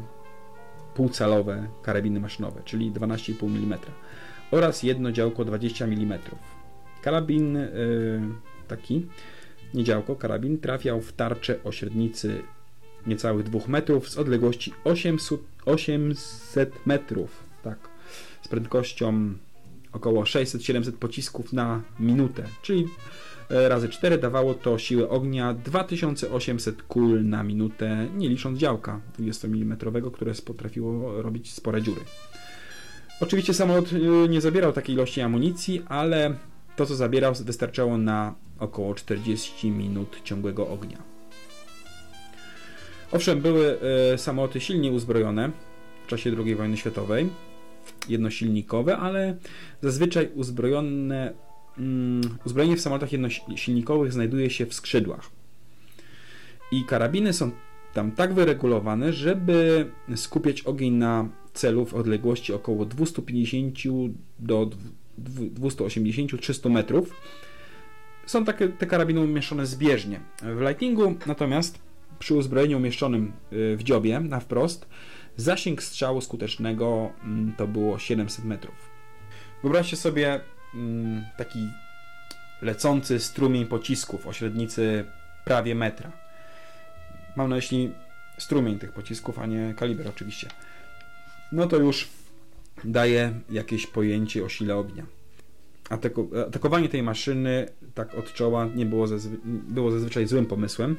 półcalowe 0.95 1.67
karabiny 1.83 2.19
maszynowe, 2.19 2.61
czyli 2.65 2.91
12,5 2.91 3.45
mm 3.45 3.79
oraz 4.51 4.83
jedno 4.83 5.11
działko 5.11 5.45
20 5.45 5.85
mm. 5.85 6.19
Karabin 7.01 7.57
taki, 8.67 9.07
nie 9.73 9.83
działko, 9.83 10.15
karabin 10.15 10.57
trafiał 10.57 11.01
w 11.01 11.13
tarczę 11.13 11.63
o 11.63 11.71
średnicy 11.71 12.41
niecałych 13.07 13.43
2 13.49 13.59
metrów 13.67 14.09
z 14.09 14.17
odległości 14.17 14.73
800, 14.83 15.39
800 15.65 16.85
metrów, 16.85 17.43
tak, 17.63 17.77
z 18.41 18.47
prędkością 18.47 19.33
około 19.93 20.23
600-700 20.23 20.91
pocisków 20.91 21.53
na 21.53 21.81
minutę, 21.99 22.43
czyli 22.61 22.87
e, 23.49 23.69
razy 23.69 23.89
4 23.89 24.17
dawało 24.17 24.53
to 24.53 24.77
siłę 24.77 25.09
ognia 25.09 25.53
2800 25.53 26.83
kul 26.83 27.25
na 27.25 27.43
minutę, 27.43 28.07
nie 28.15 28.29
licząc 28.29 28.59
działka 28.59 29.01
20 29.13 29.47
mm, 29.47 29.77
które 30.13 30.33
potrafiło 30.45 31.21
robić 31.21 31.53
spore 31.53 31.81
dziury. 31.81 32.01
Oczywiście 33.21 33.53
samolot 33.53 33.89
e, 33.93 34.29
nie 34.29 34.41
zabierał 34.41 34.73
takiej 34.73 34.95
ilości 34.95 35.21
amunicji, 35.21 35.83
ale 35.87 36.35
to 36.75 36.85
co 36.85 36.95
zabierał 36.95 37.33
wystarczało 37.33 37.97
na 37.97 38.35
około 38.59 38.95
40 38.95 39.71
minut 39.71 40.21
ciągłego 40.23 40.67
ognia. 40.67 40.97
Owszem, 43.11 43.41
były 43.41 43.79
e, 44.13 44.17
samoloty 44.17 44.59
silnie 44.59 44.91
uzbrojone, 44.91 45.51
w 46.05 46.09
czasie 46.09 46.35
II 46.45 46.55
wojny 46.55 46.77
światowej, 46.77 47.29
jednosilnikowe, 48.09 48.97
ale 48.97 49.37
zazwyczaj 49.81 50.29
uzbrojone, 50.35 51.33
mm, 51.77 52.21
uzbrojenie 52.45 52.77
w 52.77 52.81
samolotach 52.81 53.11
jednosilnikowych 53.11 54.13
znajduje 54.13 54.49
się 54.49 54.65
w 54.65 54.73
skrzydłach. 54.73 55.29
I 56.71 56.83
karabiny 56.83 57.33
są 57.33 57.51
tam 57.93 58.11
tak 58.11 58.33
wyregulowane, 58.33 59.13
żeby 59.13 59.85
skupiać 60.15 60.61
ogień 60.61 60.93
na 60.93 61.29
celu 61.53 61.85
w 61.85 61.93
odległości 61.93 62.53
około 62.53 62.85
250 62.85 63.79
do 64.39 64.69
280-300 65.19 66.69
metrów. 66.69 67.13
Są 68.27 68.45
takie 68.45 68.67
te 68.67 68.85
karabiny 68.85 69.21
umieszczone 69.21 69.65
zbieżnie. 69.65 70.19
W 70.41 70.61
Lightningu 70.61 71.15
natomiast 71.25 71.79
przy 72.19 72.33
uzbrojeniu 72.33 72.77
umieszczonym 72.77 73.33
y, 73.53 73.77
w 73.77 73.83
dziobie 73.83 74.19
na 74.19 74.39
wprost 74.39 74.87
zasięg 75.37 75.83
strzału 75.83 76.21
skutecznego 76.21 77.11
mm, 77.23 77.53
to 77.57 77.67
było 77.67 77.99
700 77.99 78.45
metrów. 78.45 78.75
Wyobraźcie 79.63 79.97
sobie 79.97 80.39
mm, 80.73 81.25
taki 81.37 81.59
lecący 82.61 83.19
strumień 83.19 83.65
pocisków 83.65 84.27
o 84.27 84.33
średnicy 84.33 85.05
prawie 85.45 85.75
metra. 85.75 86.11
Mam 87.35 87.49
na 87.49 87.55
myśli 87.55 87.91
strumień 88.37 88.79
tych 88.79 88.91
pocisków, 88.91 89.39
a 89.39 89.45
nie 89.45 89.73
kaliber 89.77 90.07
oczywiście. 90.07 90.47
No 91.51 91.67
to 91.67 91.77
już 91.77 92.07
daje 92.83 93.33
jakieś 93.49 93.87
pojęcie 93.87 94.45
o 94.45 94.49
sile 94.49 94.75
ognia. 94.75 95.16
Atakowanie 96.47 96.89
tej 96.89 97.03
maszyny 97.03 97.69
tak 97.93 98.15
od 98.15 98.33
czoła 98.33 98.69
nie 98.75 98.85
było, 98.85 99.07
zazwy 99.07 99.37
było 99.45 99.91
zazwyczaj 99.91 100.27
złym 100.27 100.45
pomysłem 100.45 100.95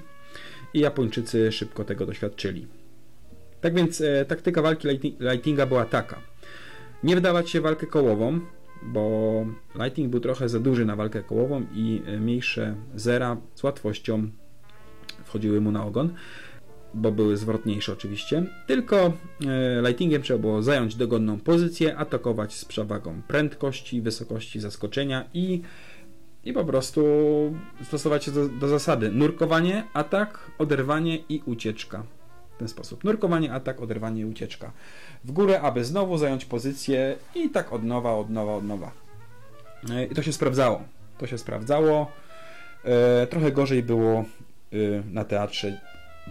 i 0.74 0.80
Japończycy 0.80 1.52
szybko 1.52 1.84
tego 1.84 2.06
doświadczyli. 2.06 2.66
Tak 3.60 3.74
więc 3.74 4.00
e, 4.00 4.24
taktyka 4.24 4.62
walki 4.62 4.88
Lightinga 5.20 5.66
była 5.66 5.84
taka. 5.84 6.20
Nie 7.02 7.16
wdawać 7.16 7.50
się 7.50 7.60
walkę 7.60 7.86
kołową, 7.86 8.40
bo 8.82 9.46
Lightning 9.74 10.10
był 10.10 10.20
trochę 10.20 10.48
za 10.48 10.60
duży 10.60 10.84
na 10.84 10.96
walkę 10.96 11.22
kołową 11.22 11.66
i 11.74 12.02
e, 12.06 12.20
mniejsze 12.20 12.74
zera 12.94 13.36
z 13.54 13.62
łatwością 13.62 14.30
wchodziły 15.24 15.60
mu 15.60 15.72
na 15.72 15.86
ogon, 15.86 16.14
bo 16.94 17.12
były 17.12 17.36
zwrotniejsze 17.36 17.92
oczywiście. 17.92 18.44
Tylko 18.66 18.96
e, 18.96 19.12
Lightingiem 19.82 20.22
trzeba 20.22 20.38
było 20.38 20.62
zająć 20.62 20.94
dogodną 20.94 21.40
pozycję, 21.40 21.96
atakować 21.96 22.54
z 22.54 22.64
przewagą 22.64 23.22
prędkości, 23.28 24.02
wysokości 24.02 24.60
zaskoczenia 24.60 25.24
i 25.34 25.62
i 26.44 26.52
po 26.52 26.64
prostu 26.64 27.02
stosować 27.84 28.24
się 28.24 28.30
do, 28.30 28.48
do, 28.48 28.68
zasady 28.68 29.10
nurkowanie, 29.10 29.84
atak, 29.94 30.50
oderwanie 30.58 31.16
i 31.16 31.42
ucieczka. 31.46 32.02
W 32.54 32.58
ten 32.58 32.68
sposób. 32.68 33.04
Nurkowanie, 33.04 33.52
atak, 33.52 33.80
oderwanie 33.80 34.20
i 34.20 34.24
ucieczka. 34.24 34.72
W 35.24 35.32
górę, 35.32 35.60
aby 35.60 35.84
znowu 35.84 36.18
zająć 36.18 36.44
pozycję 36.44 37.16
i 37.34 37.50
tak 37.50 37.72
od 37.72 37.84
nowa, 37.84 38.14
od 38.14 38.30
nowa, 38.30 38.54
od 38.54 38.64
nowa. 38.64 38.92
E, 39.90 40.04
I 40.04 40.14
to 40.14 40.22
się 40.22 40.32
sprawdzało. 40.32 40.82
To 41.18 41.26
się 41.26 41.38
sprawdzało. 41.38 42.12
E, 42.84 43.26
trochę 43.26 43.52
gorzej 43.52 43.82
było 43.82 44.18
e, 44.18 44.24
na 45.12 45.24
teatrze 45.24 45.80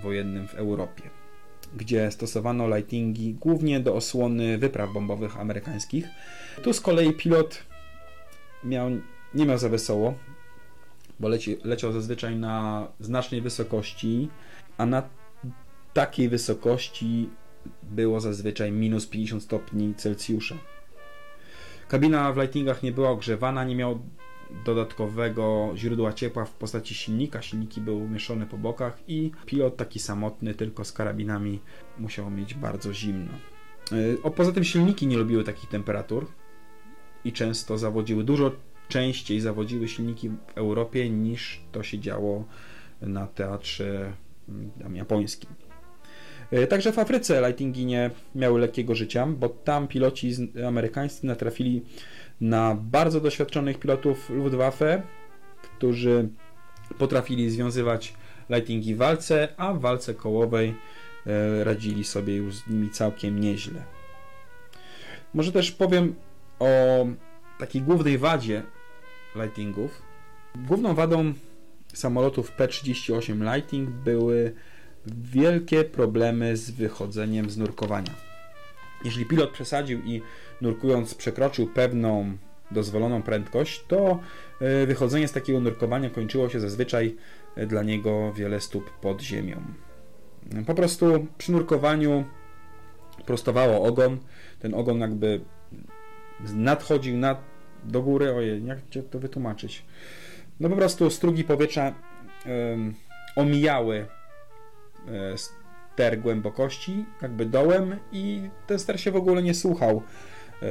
wojennym 0.02 0.48
w 0.48 0.56
Europie, 0.56 1.04
gdzie 1.76 2.12
stosowano 2.12 2.78
lightingi 2.78 3.34
głównie 3.34 3.80
do 3.80 3.96
osłony 3.96 4.58
wypraw 4.58 4.94
bombowych 4.94 5.40
amerykańskich. 5.40 6.08
Tu 6.64 6.74
z 6.74 6.82
kolei 6.82 7.14
pilot 7.14 7.64
miał 8.64 8.90
nie 9.34 9.46
miał 9.46 9.58
za 9.58 9.70
wesoło, 9.70 10.14
bo 11.20 11.28
leci, 11.28 11.58
leciał 11.64 11.92
zazwyczaj 11.92 12.36
na 12.36 12.88
znacznej 13.00 13.42
wysokości, 13.42 14.30
a 14.78 14.86
na 14.86 15.04
takiej 15.94 16.30
wysokości 16.30 17.30
było 17.84 18.20
zazwyczaj 18.20 18.72
minus 18.72 19.08
50 19.08 19.44
stopni 19.44 19.96
Celsjusza. 19.96 20.56
Kabina 21.88 22.34
w 22.34 22.38
lightingach 22.38 22.84
nie 22.84 22.92
była 22.92 23.10
ogrzewana, 23.10 23.64
nie 23.64 23.76
miał 23.76 24.00
dodatkowego 24.66 25.72
źródła 25.76 26.14
ciepła 26.14 26.46
w 26.46 26.52
postaci 26.52 26.96
silnika. 26.96 27.42
Silniki 27.42 27.82
były 27.82 27.98
umieszczone 27.98 28.46
po 28.46 28.58
bokach 28.58 28.98
i 29.08 29.32
pilot 29.46 29.78
taki 29.78 30.00
samotny, 30.00 30.54
tylko 30.54 30.86
z 30.86 30.92
karabinami, 30.92 31.60
musiał 31.98 32.30
mieć 32.32 32.54
bardzo 32.54 32.94
zimno. 32.94 33.32
Y, 33.92 34.18
o, 34.24 34.32
poza 34.32 34.52
tym 34.52 34.64
silniki 34.64 35.08
nie 35.08 35.18
lubiły 35.18 35.44
takich 35.44 35.70
temperatur 35.70 36.26
i 37.26 37.32
często 37.32 37.78
zawodziły 37.78 38.24
dużo 38.24 38.52
częściej 38.88 39.40
zawodziły 39.40 39.88
silniki 39.88 40.30
w 40.30 40.36
Europie 40.56 41.10
niż 41.10 41.62
to 41.72 41.84
się 41.84 42.00
działo 42.00 42.46
na 43.02 43.28
teatrze 43.28 44.14
mm, 44.50 44.96
japońskim. 44.96 45.50
E, 46.52 46.68
także 46.68 46.92
w 46.92 47.00
Afryce 47.00 47.48
lightingi 47.48 47.86
nie 47.86 48.12
miały 48.36 48.60
lekkiego 48.60 48.96
życia, 48.96 49.28
bo 49.28 49.50
tam 49.50 49.88
piloci 49.88 50.32
amerykańscy 50.68 51.26
natrafili 51.26 51.82
na 52.42 52.76
bardzo 52.76 53.22
doświadczonych 53.22 53.80
pilotów 53.80 54.30
Luftwaffe, 54.30 55.02
którzy 55.62 56.30
potrafili 56.98 57.50
związywać 57.50 58.14
lightingi 58.50 58.96
w 58.96 58.98
walce, 58.98 59.48
a 59.58 59.74
w 59.74 59.80
walce 59.80 60.14
kołowej 60.14 60.76
e, 61.26 61.64
radzili 61.64 62.04
sobie 62.04 62.36
już 62.36 62.56
z 62.56 62.68
nimi 62.68 62.90
całkiem 62.90 63.40
nieźle. 63.40 63.84
Może 65.34 65.52
też 65.52 65.72
powiem 65.72 66.16
o 66.60 66.68
takiej 67.60 67.82
głównej 67.82 68.18
wadzie 68.18 68.64
Lightingów. 69.36 70.02
Główną 70.56 70.96
wadą 70.96 71.34
samolotów 71.94 72.52
P-38 72.52 73.56
Lighting 73.56 73.90
były 73.90 74.54
wielkie 75.06 75.84
problemy 75.84 76.58
z 76.58 76.72
wychodzeniem 76.72 77.50
z 77.50 77.58
nurkowania. 77.58 78.27
Jeśli 79.04 79.26
pilot 79.26 79.52
przesadził 79.52 80.00
i 80.06 80.22
nurkując 80.62 81.16
przekroczył 81.16 81.68
pewną 81.68 82.38
dozwoloną 82.72 83.24
prędkość, 83.24 83.84
to 83.88 84.20
e, 84.62 84.86
wychodzenie 84.86 85.28
z 85.28 85.32
takiego 85.32 85.60
nurkowania 85.60 86.10
kończyło 86.10 86.50
się 86.50 86.60
zazwyczaj 86.60 87.16
e, 87.56 87.66
dla 87.66 87.84
niego 87.84 88.34
wiele 88.34 88.62
stóp 88.62 88.92
pod 89.00 89.22
ziemią. 89.22 89.62
Po 90.66 90.74
prostu 90.74 91.28
przy 91.38 91.52
nurkowaniu 91.52 92.26
prostowało 93.26 93.84
ogon, 93.88 94.18
ten 94.60 94.74
ogon 94.74 95.00
jakby 95.00 95.42
nadchodził 96.54 97.18
nad 97.18 97.42
do 97.84 98.02
góry, 98.02 98.34
ojej, 98.34 98.66
jak 98.66 98.80
to 99.10 99.20
wytłumaczyć? 99.20 99.86
No 100.60 100.70
po 100.70 100.76
prostu 100.76 101.10
strugi 101.10 101.44
powietrza 101.44 101.94
um, 102.46 102.94
omijały 103.36 104.06
e, 105.08 105.38
ster 105.98 106.20
głębokości, 106.20 107.06
jakby 107.22 107.46
dołem 107.46 107.96
i 108.12 108.50
ten 108.68 108.80
ster 108.80 109.00
się 109.00 109.12
w 109.12 109.16
ogóle 109.16 109.44
nie 109.44 109.54
słuchał 109.54 110.02
e, 110.62 110.66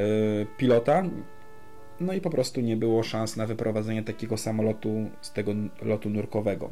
pilota. 0.57 1.03
No 2.01 2.13
i 2.13 2.21
po 2.21 2.31
prostu 2.31 2.61
nie 2.61 2.77
było 2.77 3.03
szans 3.03 3.37
na 3.37 3.47
wyprowadzenie 3.47 4.03
takiego 4.03 4.37
samolotu 4.37 5.11
z 5.21 5.33
tego 5.33 5.53
lotu 5.83 6.11
nurkowego. 6.11 6.71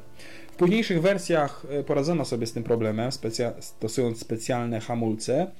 W 0.53 0.57
późniejszych 0.57 1.03
wersjach 1.03 1.67
e, 1.71 1.85
poradzono 1.85 2.25
sobie 2.25 2.47
z 2.47 2.53
tym 2.53 2.63
problemem, 2.63 3.13
specja 3.13 3.53
stosując 3.61 4.21
specjalne 4.21 4.81
hamulce. 4.81 5.51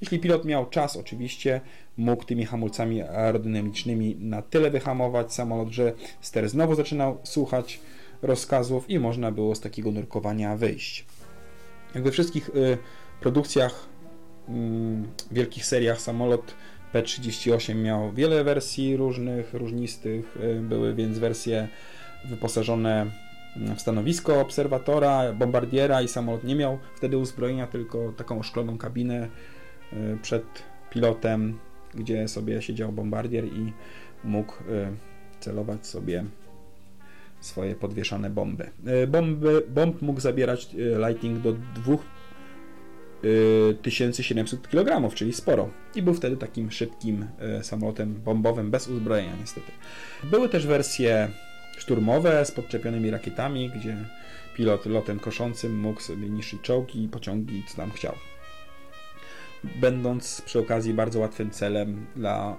Jeśli 0.00 0.18
pilot 0.18 0.44
miał 0.44 0.66
czas, 0.66 0.96
oczywiście 0.96 1.60
mógł 1.96 2.24
tymi 2.24 2.44
hamulcami 2.44 3.02
aerodynamicznymi 3.02 4.16
na 4.20 4.42
tyle 4.42 4.70
wyhamować 4.70 5.34
samolot, 5.34 5.68
że 5.68 5.92
ster 6.20 6.48
znowu 6.48 6.74
zaczynał 6.74 7.18
słuchać 7.22 7.80
rozkazów 8.22 8.90
i 8.90 8.98
można 8.98 9.32
było 9.32 9.54
z 9.54 9.60
takiego 9.60 9.90
nurkowania 9.90 10.56
wyjść. 10.56 11.06
Jak 11.94 12.04
we 12.04 12.10
wszystkich 12.10 12.48
y, 12.48 12.78
produkcjach, 13.20 13.86
y, 14.48 14.52
wielkich 15.30 15.66
seriach 15.66 16.00
samolot 16.00 16.54
P-38 16.92 17.74
miał 17.74 18.12
wiele 18.12 18.44
wersji 18.44 18.96
różnych, 18.96 19.54
różnistych. 19.54 20.36
Y, 20.36 20.60
były 20.60 20.94
więc 20.94 21.18
wersje 21.18 21.68
wyposażone 22.24 23.06
w 23.76 23.80
stanowisko 23.80 24.40
obserwatora, 24.40 25.32
bombardiera 25.32 26.02
i 26.02 26.08
samolot 26.08 26.44
nie 26.44 26.54
miał 26.54 26.78
wtedy 26.96 27.18
uzbrojenia, 27.18 27.66
tylko 27.66 28.12
taką 28.16 28.38
oszkloną 28.38 28.78
kabinę 28.78 29.28
y, 29.92 30.18
przed 30.22 30.44
pilotem, 30.90 31.58
gdzie 31.94 32.28
sobie 32.28 32.62
siedział 32.62 32.92
bombardier 32.92 33.44
i 33.44 33.72
mógł 34.24 34.52
celować 35.40 35.86
sobie 35.86 36.24
swoje 37.44 37.74
podwieszane 37.74 38.30
bomby. 38.30 38.70
Bomby 39.08 39.62
bomb 39.68 40.02
mógł 40.02 40.20
zabierać 40.20 40.68
Lightning 41.06 41.38
do 41.38 41.52
2700 43.82 44.68
kg, 44.68 45.14
czyli 45.14 45.32
sporo. 45.32 45.70
I 45.94 46.02
był 46.02 46.14
wtedy 46.14 46.36
takim 46.36 46.70
szybkim 46.70 47.26
samolotem 47.62 48.14
bombowym 48.14 48.70
bez 48.70 48.88
uzbrojenia 48.88 49.36
niestety. 49.40 49.72
Były 50.24 50.48
też 50.48 50.66
wersje 50.66 51.28
szturmowe 51.78 52.44
z 52.44 52.50
podczepionymi 52.50 53.10
rakietami, 53.10 53.70
gdzie 53.70 53.96
pilot 54.56 54.86
lotem 54.86 55.18
koszącym 55.18 55.80
mógł 55.80 56.00
sobie 56.00 56.28
niszczyć 56.28 56.60
czołgi, 56.60 57.08
pociągi, 57.08 57.62
co 57.68 57.76
tam 57.76 57.90
chciał. 57.90 58.14
Będąc 59.80 60.42
przy 60.42 60.58
okazji 60.58 60.94
bardzo 60.94 61.20
łatwym 61.20 61.50
celem 61.50 62.06
dla 62.16 62.56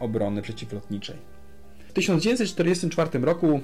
obrony 0.00 0.42
przeciwlotniczej. 0.42 1.16
W 1.88 1.92
1944 1.92 3.18
roku 3.18 3.60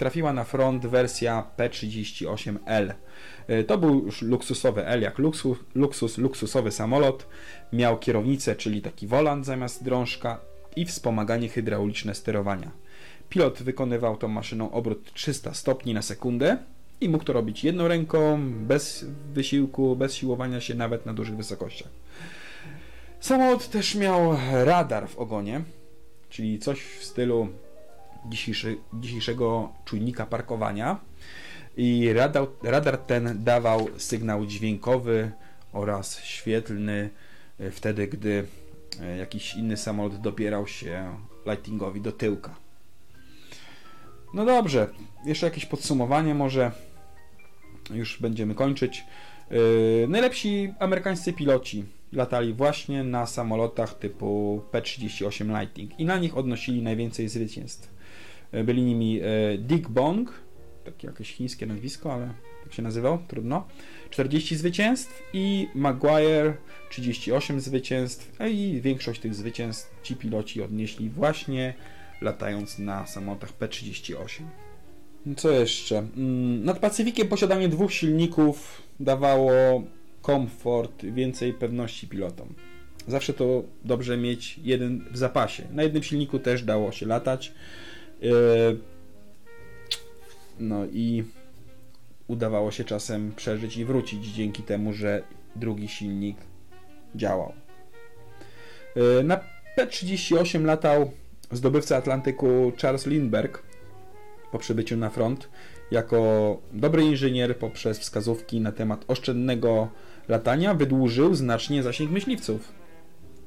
trafiła 0.00 0.32
na 0.32 0.44
front 0.44 0.86
wersja 0.86 1.42
P-38L. 1.56 2.94
E, 3.46 3.64
to 3.64 3.78
był 3.78 4.04
już 4.04 4.22
luksusowy 4.22 4.86
L, 4.86 5.02
jak 5.02 5.18
luksus, 5.18 5.58
luksus, 5.74 6.18
luksusowy 6.18 6.70
samolot. 6.70 7.26
Miał 7.72 7.98
kierownicę, 7.98 8.56
czyli 8.56 8.82
taki 8.82 9.06
wolant 9.06 9.46
zamiast 9.46 9.84
drążka 9.84 10.40
i 10.76 10.86
wspomaganie 10.86 11.48
hydrauliczne 11.48 12.14
sterowania. 12.14 12.70
Pilot 13.28 13.62
wykonywał 13.62 14.16
tą 14.16 14.28
maszyną 14.28 14.70
obrót 14.70 15.12
300 15.14 15.54
stopni 15.54 15.94
na 15.94 16.02
sekundę 16.02 16.58
i 17.00 17.08
mógł 17.08 17.24
to 17.24 17.32
robić 17.32 17.64
jedną 17.64 17.88
ręką, 17.88 18.40
bez 18.52 19.04
wysiłku, 19.32 19.96
bez 19.96 20.14
siłowania 20.14 20.60
się 20.60 20.74
nawet 20.74 21.06
na 21.06 21.14
dużych 21.14 21.36
wysokościach. 21.36 21.90
Samolot 23.20 23.68
też 23.68 23.94
miał 23.94 24.36
radar 24.64 25.08
w 25.08 25.18
ogonie, 25.18 25.62
czyli 26.30 26.58
coś 26.58 26.80
w 26.82 27.04
stylu 27.04 27.48
dzisiejszy, 28.28 28.76
dzisiejszego 28.94 29.72
czujnika 29.84 30.26
parkowania. 30.26 31.00
I 31.76 32.12
radar, 32.12 32.46
radar 32.62 32.98
ten 32.98 33.44
dawał 33.44 33.88
sygnał 33.98 34.46
dźwiękowy 34.46 35.30
oraz 35.72 36.20
świetlny 36.24 37.10
e, 37.60 37.70
wtedy, 37.70 38.08
gdy 38.08 38.46
e, 39.00 39.16
jakiś 39.16 39.54
inny 39.54 39.76
samolot 39.76 40.16
dopierał 40.20 40.66
się 40.66 41.16
lightingowi 41.46 42.00
do 42.00 42.12
tyłka. 42.12 42.54
No 44.34 44.44
dobrze, 44.44 44.88
jeszcze 45.24 45.46
jakieś 45.46 45.66
podsumowanie 45.66 46.34
może. 46.34 46.72
Już 47.94 48.18
będziemy 48.20 48.54
kończyć. 48.54 49.04
Yy, 49.50 50.06
najlepsi 50.08 50.72
amerykańscy 50.78 51.32
piloci 51.32 51.84
latali 52.12 52.54
właśnie 52.54 53.04
na 53.04 53.26
samolotach 53.26 53.94
typu 53.98 54.62
P-38 54.70 55.60
Lightning 55.60 56.00
i 56.00 56.04
na 56.04 56.18
nich 56.18 56.36
odnosili 56.36 56.82
najwięcej 56.82 57.28
zwycięstw. 57.28 57.99
Yy, 58.52 58.64
byli 58.64 58.82
nimi 58.82 59.12
yy, 59.12 59.22
Dick 59.58 59.88
Bong, 59.88 60.32
takie 60.84 61.06
jakieś 61.06 61.32
chińskie 61.32 61.66
nazwisko, 61.66 62.14
ale 62.14 62.34
jak 62.64 62.74
się 62.74 62.82
nazywał, 62.82 63.18
trudno. 63.28 63.66
40 64.10 64.56
zwycięstw 64.56 65.22
i 65.32 65.68
Maguire 65.74 66.54
38 66.90 67.60
zwycięstw, 67.60 68.40
i 68.50 68.80
większość 68.82 69.20
tych 69.20 69.34
zwycięstw 69.34 70.02
ci 70.02 70.16
piloci 70.16 70.62
odnieśli 70.62 71.10
właśnie 71.10 71.74
latając 72.20 72.78
na 72.78 73.06
samolotach 73.06 73.52
P-38. 73.52 74.42
Co 75.36 75.50
jeszcze? 75.50 75.98
Mm, 75.98 76.64
nad 76.64 76.78
Pacyfikiem 76.78 77.28
posiadanie 77.28 77.68
dwóch 77.68 77.92
silników 77.92 78.82
dawało 79.00 79.82
komfort, 80.22 81.04
więcej 81.04 81.52
pewności 81.52 82.08
pilotom. 82.08 82.54
Zawsze 83.06 83.32
to 83.32 83.62
dobrze 83.84 84.16
mieć 84.16 84.60
jeden 84.62 85.04
w 85.10 85.16
zapasie. 85.16 85.62
Na 85.72 85.82
jednym 85.82 86.02
silniku 86.02 86.38
też 86.38 86.62
dało 86.62 86.92
się 86.92 87.06
latać. 87.06 87.52
Yy, 88.20 88.78
no 90.58 90.86
i 90.86 91.24
udawało 92.26 92.70
się 92.70 92.84
czasem 92.84 93.32
przeżyć 93.36 93.76
i 93.76 93.84
wrócić 93.84 94.26
dzięki 94.26 94.62
temu, 94.62 94.92
że 94.92 95.22
drugi 95.56 95.88
silnik 95.88 96.36
działał. 97.14 97.52
Yy, 98.96 99.24
na 99.24 99.36
P-38 99.76 100.64
latał 100.64 101.10
zdobywca 101.52 101.96
Atlantyku 101.96 102.72
Charles 102.82 103.06
Lindbergh 103.06 103.62
po 104.52 104.58
przybyciu 104.58 104.96
na 104.96 105.10
front 105.10 105.48
jako 105.90 106.58
dobry 106.72 107.02
inżynier 107.02 107.56
poprzez 107.58 107.98
wskazówki 107.98 108.60
na 108.60 108.72
temat 108.72 109.04
oszczędnego 109.08 109.88
latania 110.28 110.74
wydłużył 110.74 111.34
znacznie 111.34 111.82
zasięg 111.82 112.10
myśliwców. 112.10 112.72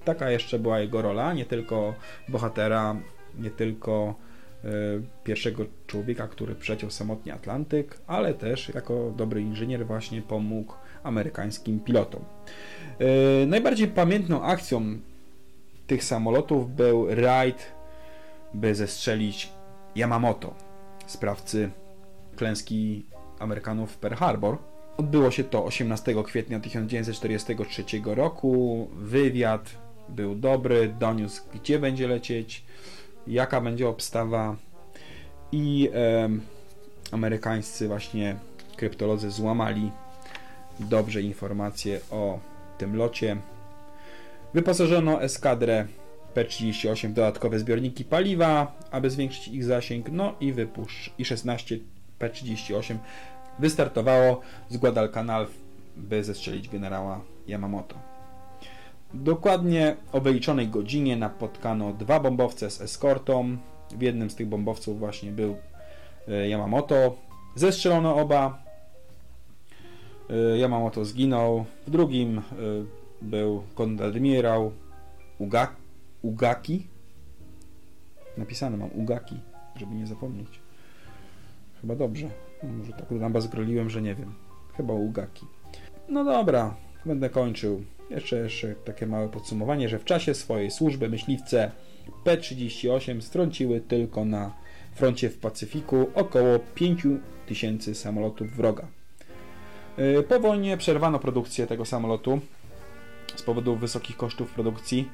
Taka 0.05 0.31
jeszcze 0.31 0.59
była 0.59 0.79
jego 0.79 1.01
rola, 1.01 1.33
nie 1.33 1.45
tylko 1.45 1.93
bohatera, 2.29 2.95
nie 3.39 3.49
tylko 3.49 4.15
pierwszego 5.23 5.65
człowieka, 5.88 6.28
który 6.28 6.56
przeciął 6.56 6.89
samotnie 6.89 7.34
Atlantyk, 7.34 7.99
ale 8.08 8.34
też 8.34 8.69
jako 8.69 9.13
dobry 9.17 9.41
inżynier 9.41 9.86
właśnie 9.88 10.21
pomógł 10.21 10.73
amerykańskim 11.04 11.80
pilotom. 11.80 12.21
Y, 13.43 13.45
najbardziej 13.47 13.88
pamiętną 13.88 14.43
akcją 14.43 14.97
tych 15.88 16.04
samolotów 16.04 16.76
był 16.76 17.15
rajd, 17.15 17.71
by 18.54 18.76
zestrzelić 18.76 19.49
Yamamoto, 19.95 20.54
sprawcy 21.06 21.69
klęski 22.36 23.06
Amerykanów 23.39 23.91
w 23.91 23.97
Pearl 23.97 24.15
Harbor. 24.15 24.58
Odbyło 24.97 25.32
się 25.32 25.43
to 25.43 25.65
18 25.65 26.23
kwietnia 26.23 26.60
1943 26.60 27.84
roku. 28.06 28.88
Wywiad 28.93 29.76
był 30.10 30.36
dobry, 30.36 30.95
doniósł 30.99 31.43
gdzie 31.54 31.80
będzie 31.80 32.08
lecieć, 32.08 32.63
jaka 33.27 33.62
będzie 33.62 33.88
obstawa 33.88 34.55
i 35.51 35.89
e, 35.95 36.29
amerykańscy 37.12 37.88
właśnie 37.88 38.36
kryptolodzy 38.77 39.31
złamali 39.31 39.91
dobrze 40.79 41.21
informacje 41.21 41.99
o 42.12 42.39
tym 42.77 42.95
locie. 42.95 43.38
Wyposażono 44.53 45.21
eskadrę 45.21 45.88
P38 46.36 47.13
dodatkowe 47.13 47.59
zbiorniki 47.59 48.05
paliwa, 48.05 48.77
aby 48.91 49.09
zwiększyć 49.09 49.47
ich 49.47 49.63
zasięg, 49.63 50.09
no 50.12 50.36
i 50.39 50.53
wypuszcz 50.53 51.12
i 51.17 51.25
16 51.25 51.79
P38 52.19 52.97
wystartowało 53.59 54.41
z 54.69 54.77
Guadalcanal, 54.77 55.47
by 55.97 56.23
zestrzelić 56.23 56.69
generała 56.69 57.21
Yamamoto. 57.47 58.12
Dokładnie 59.13 59.95
o 60.12 60.21
wyliczonej 60.21 60.67
godzinie 60.67 61.17
napotkano 61.17 61.93
dwa 61.93 62.19
bombowce 62.19 62.69
z 62.69 62.82
eskortą. 62.82 63.58
W 63.91 64.02
jednym 64.02 64.30
z 64.30 64.36
tych 64.36 64.47
bombowców 64.47 64.99
właśnie 64.99 65.32
był 65.32 65.56
e, 66.28 66.49
Yamamoto. 66.49 67.15
Zestrzelono 67.56 68.15
oba. 68.15 68.63
E, 70.30 70.58
Yamamoto 70.58 71.06
zginął. 71.06 71.65
W 71.88 71.89
drugim 71.89 72.38
e, 72.38 72.41
był 73.21 73.63
konradmirał 73.76 74.71
Ugaki 75.38 75.84
Ugaki. 76.23 76.88
Napisane 78.38 78.78
mam 78.78 78.89
Ugaki, 78.95 79.39
żeby 79.76 79.95
nie 79.95 80.08
zapomnieć. 80.08 80.60
Chyba 81.82 81.95
dobrze. 81.95 82.30
Może 82.63 82.93
tak 82.93 83.12
lamba 83.12 83.41
zgroliłem, 83.41 83.89
że 83.89 84.02
nie 84.02 84.15
wiem. 84.15 84.34
Chyba 84.78 84.93
Ugaki. 84.93 85.45
No 86.10 86.23
dobra, 86.23 86.76
będę 87.06 87.30
kończył. 87.30 87.84
Jeszcze, 88.13 88.36
jeszcze 88.36 88.76
takie 88.76 89.08
małe 89.08 89.30
podsumowanie, 89.30 89.89
że 89.89 89.99
w 89.99 90.06
czasie 90.06 90.34
swojej 90.34 90.71
służby 90.71 91.10
myśliwce 91.10 91.71
P-38 92.23 93.21
strąciły 93.21 93.82
tylko 93.82 94.26
na 94.26 94.54
froncie 94.95 95.30
w 95.30 95.38
Pacyfiku 95.38 96.10
około 96.15 96.60
5000 96.76 97.95
samolotów 97.95 98.56
wroga. 98.56 98.88
Y, 99.99 100.23
po 100.23 100.39
wojnie 100.39 100.78
przerwano 100.78 101.19
produkcję 101.19 101.67
tego 101.67 101.86
samolotu 101.86 102.39
z 103.36 103.41
powodu 103.41 103.76
wysokich 103.76 104.17
kosztów 104.17 104.54
produkcji 104.54 105.10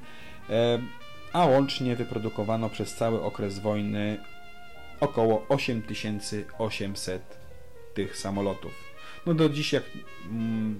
a 1.33 1.45
łącznie 1.45 1.95
wyprodukowano 1.95 2.69
przez 2.69 2.95
cały 2.95 3.23
okres 3.23 3.59
wojny 3.59 4.17
około 4.99 5.45
8800 5.49 7.39
tych 7.93 8.17
samolotów. 8.17 8.71
No 9.25 9.33
do 9.33 9.49
dziś, 9.49 9.73
jak 9.73 9.83
mm, 10.25 10.79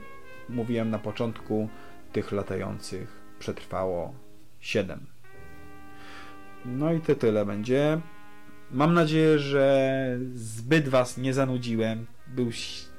mówiłem 0.50 0.90
na 0.90 1.00
początku, 1.00 1.70
tych 2.12 2.32
latających 2.32 3.22
przetrwało 3.40 4.14
7. 4.60 5.06
No 6.66 6.94
i 6.94 7.02
to 7.02 7.16
tyle 7.16 7.46
będzie. 7.46 8.02
Mam 8.72 8.94
nadzieję, 8.94 9.40
że 9.40 10.18
zbyt 10.34 10.90
Was 10.90 11.18
nie 11.18 11.34
zanudziłem. 11.34 12.06
Był 12.28 12.50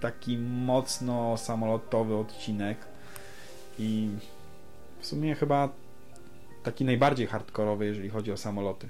taki 0.00 0.38
mocno 0.38 1.36
samolotowy 1.36 2.14
odcinek 2.14 2.78
i 3.78 4.08
w 5.00 5.06
sumie 5.06 5.34
chyba 5.34 5.68
taki 6.62 6.84
najbardziej 6.84 7.26
hardkorowy, 7.26 7.86
jeżeli 7.86 8.10
chodzi 8.10 8.32
o 8.32 8.36
samoloty. 8.36 8.88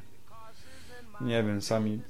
Nie 1.21 1.43
wiem, 1.43 1.63
sami 1.63 2.01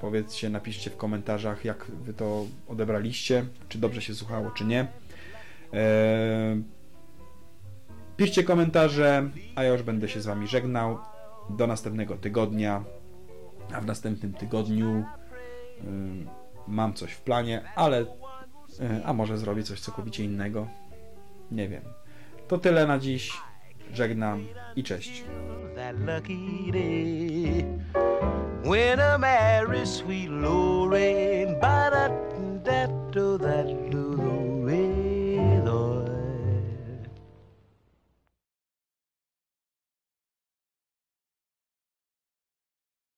powiedzcie, 0.00 0.50
napiszcie 0.50 0.90
w 0.90 0.96
komentarzach, 0.96 1.64
jak 1.64 1.84
wy 1.84 2.14
to 2.14 2.46
odebraliście, 2.68 3.44
czy 3.68 3.78
dobrze 3.78 4.02
się 4.02 4.14
słuchało, 4.14 4.50
czy 4.50 4.64
nie. 4.64 4.86
Eee, 5.72 6.62
Piszcie 8.20 8.44
komentarze, 8.44 9.30
a 9.54 9.64
ja 9.64 9.72
już 9.72 9.82
będę 9.82 10.08
się 10.08 10.20
z 10.20 10.26
Wami 10.26 10.46
żegnał. 10.46 10.98
Do 11.50 11.66
następnego 11.66 12.16
tygodnia, 12.16 12.84
a 13.74 13.80
w 13.80 13.86
następnym 13.86 14.32
tygodniu 14.32 14.98
y, 14.98 15.04
mam 16.68 16.94
coś 16.94 17.12
w 17.12 17.20
planie, 17.20 17.62
ale 17.76 18.00
y, 18.02 18.06
a 19.04 19.12
może 19.12 19.38
zrobię 19.38 19.62
coś 19.62 19.80
całkowicie 19.80 20.24
innego. 20.24 20.66
Nie 21.50 21.68
wiem. 21.68 21.82
To 22.48 22.58
tyle 22.58 22.86
na 22.86 22.98
dziś. 22.98 23.32
Żegnam 23.92 24.46
i 24.76 24.84
cześć. 24.84 25.24
When 28.64 29.00
sweet 29.86 30.30
Lorraine, 30.30 31.60
that. 31.60 32.30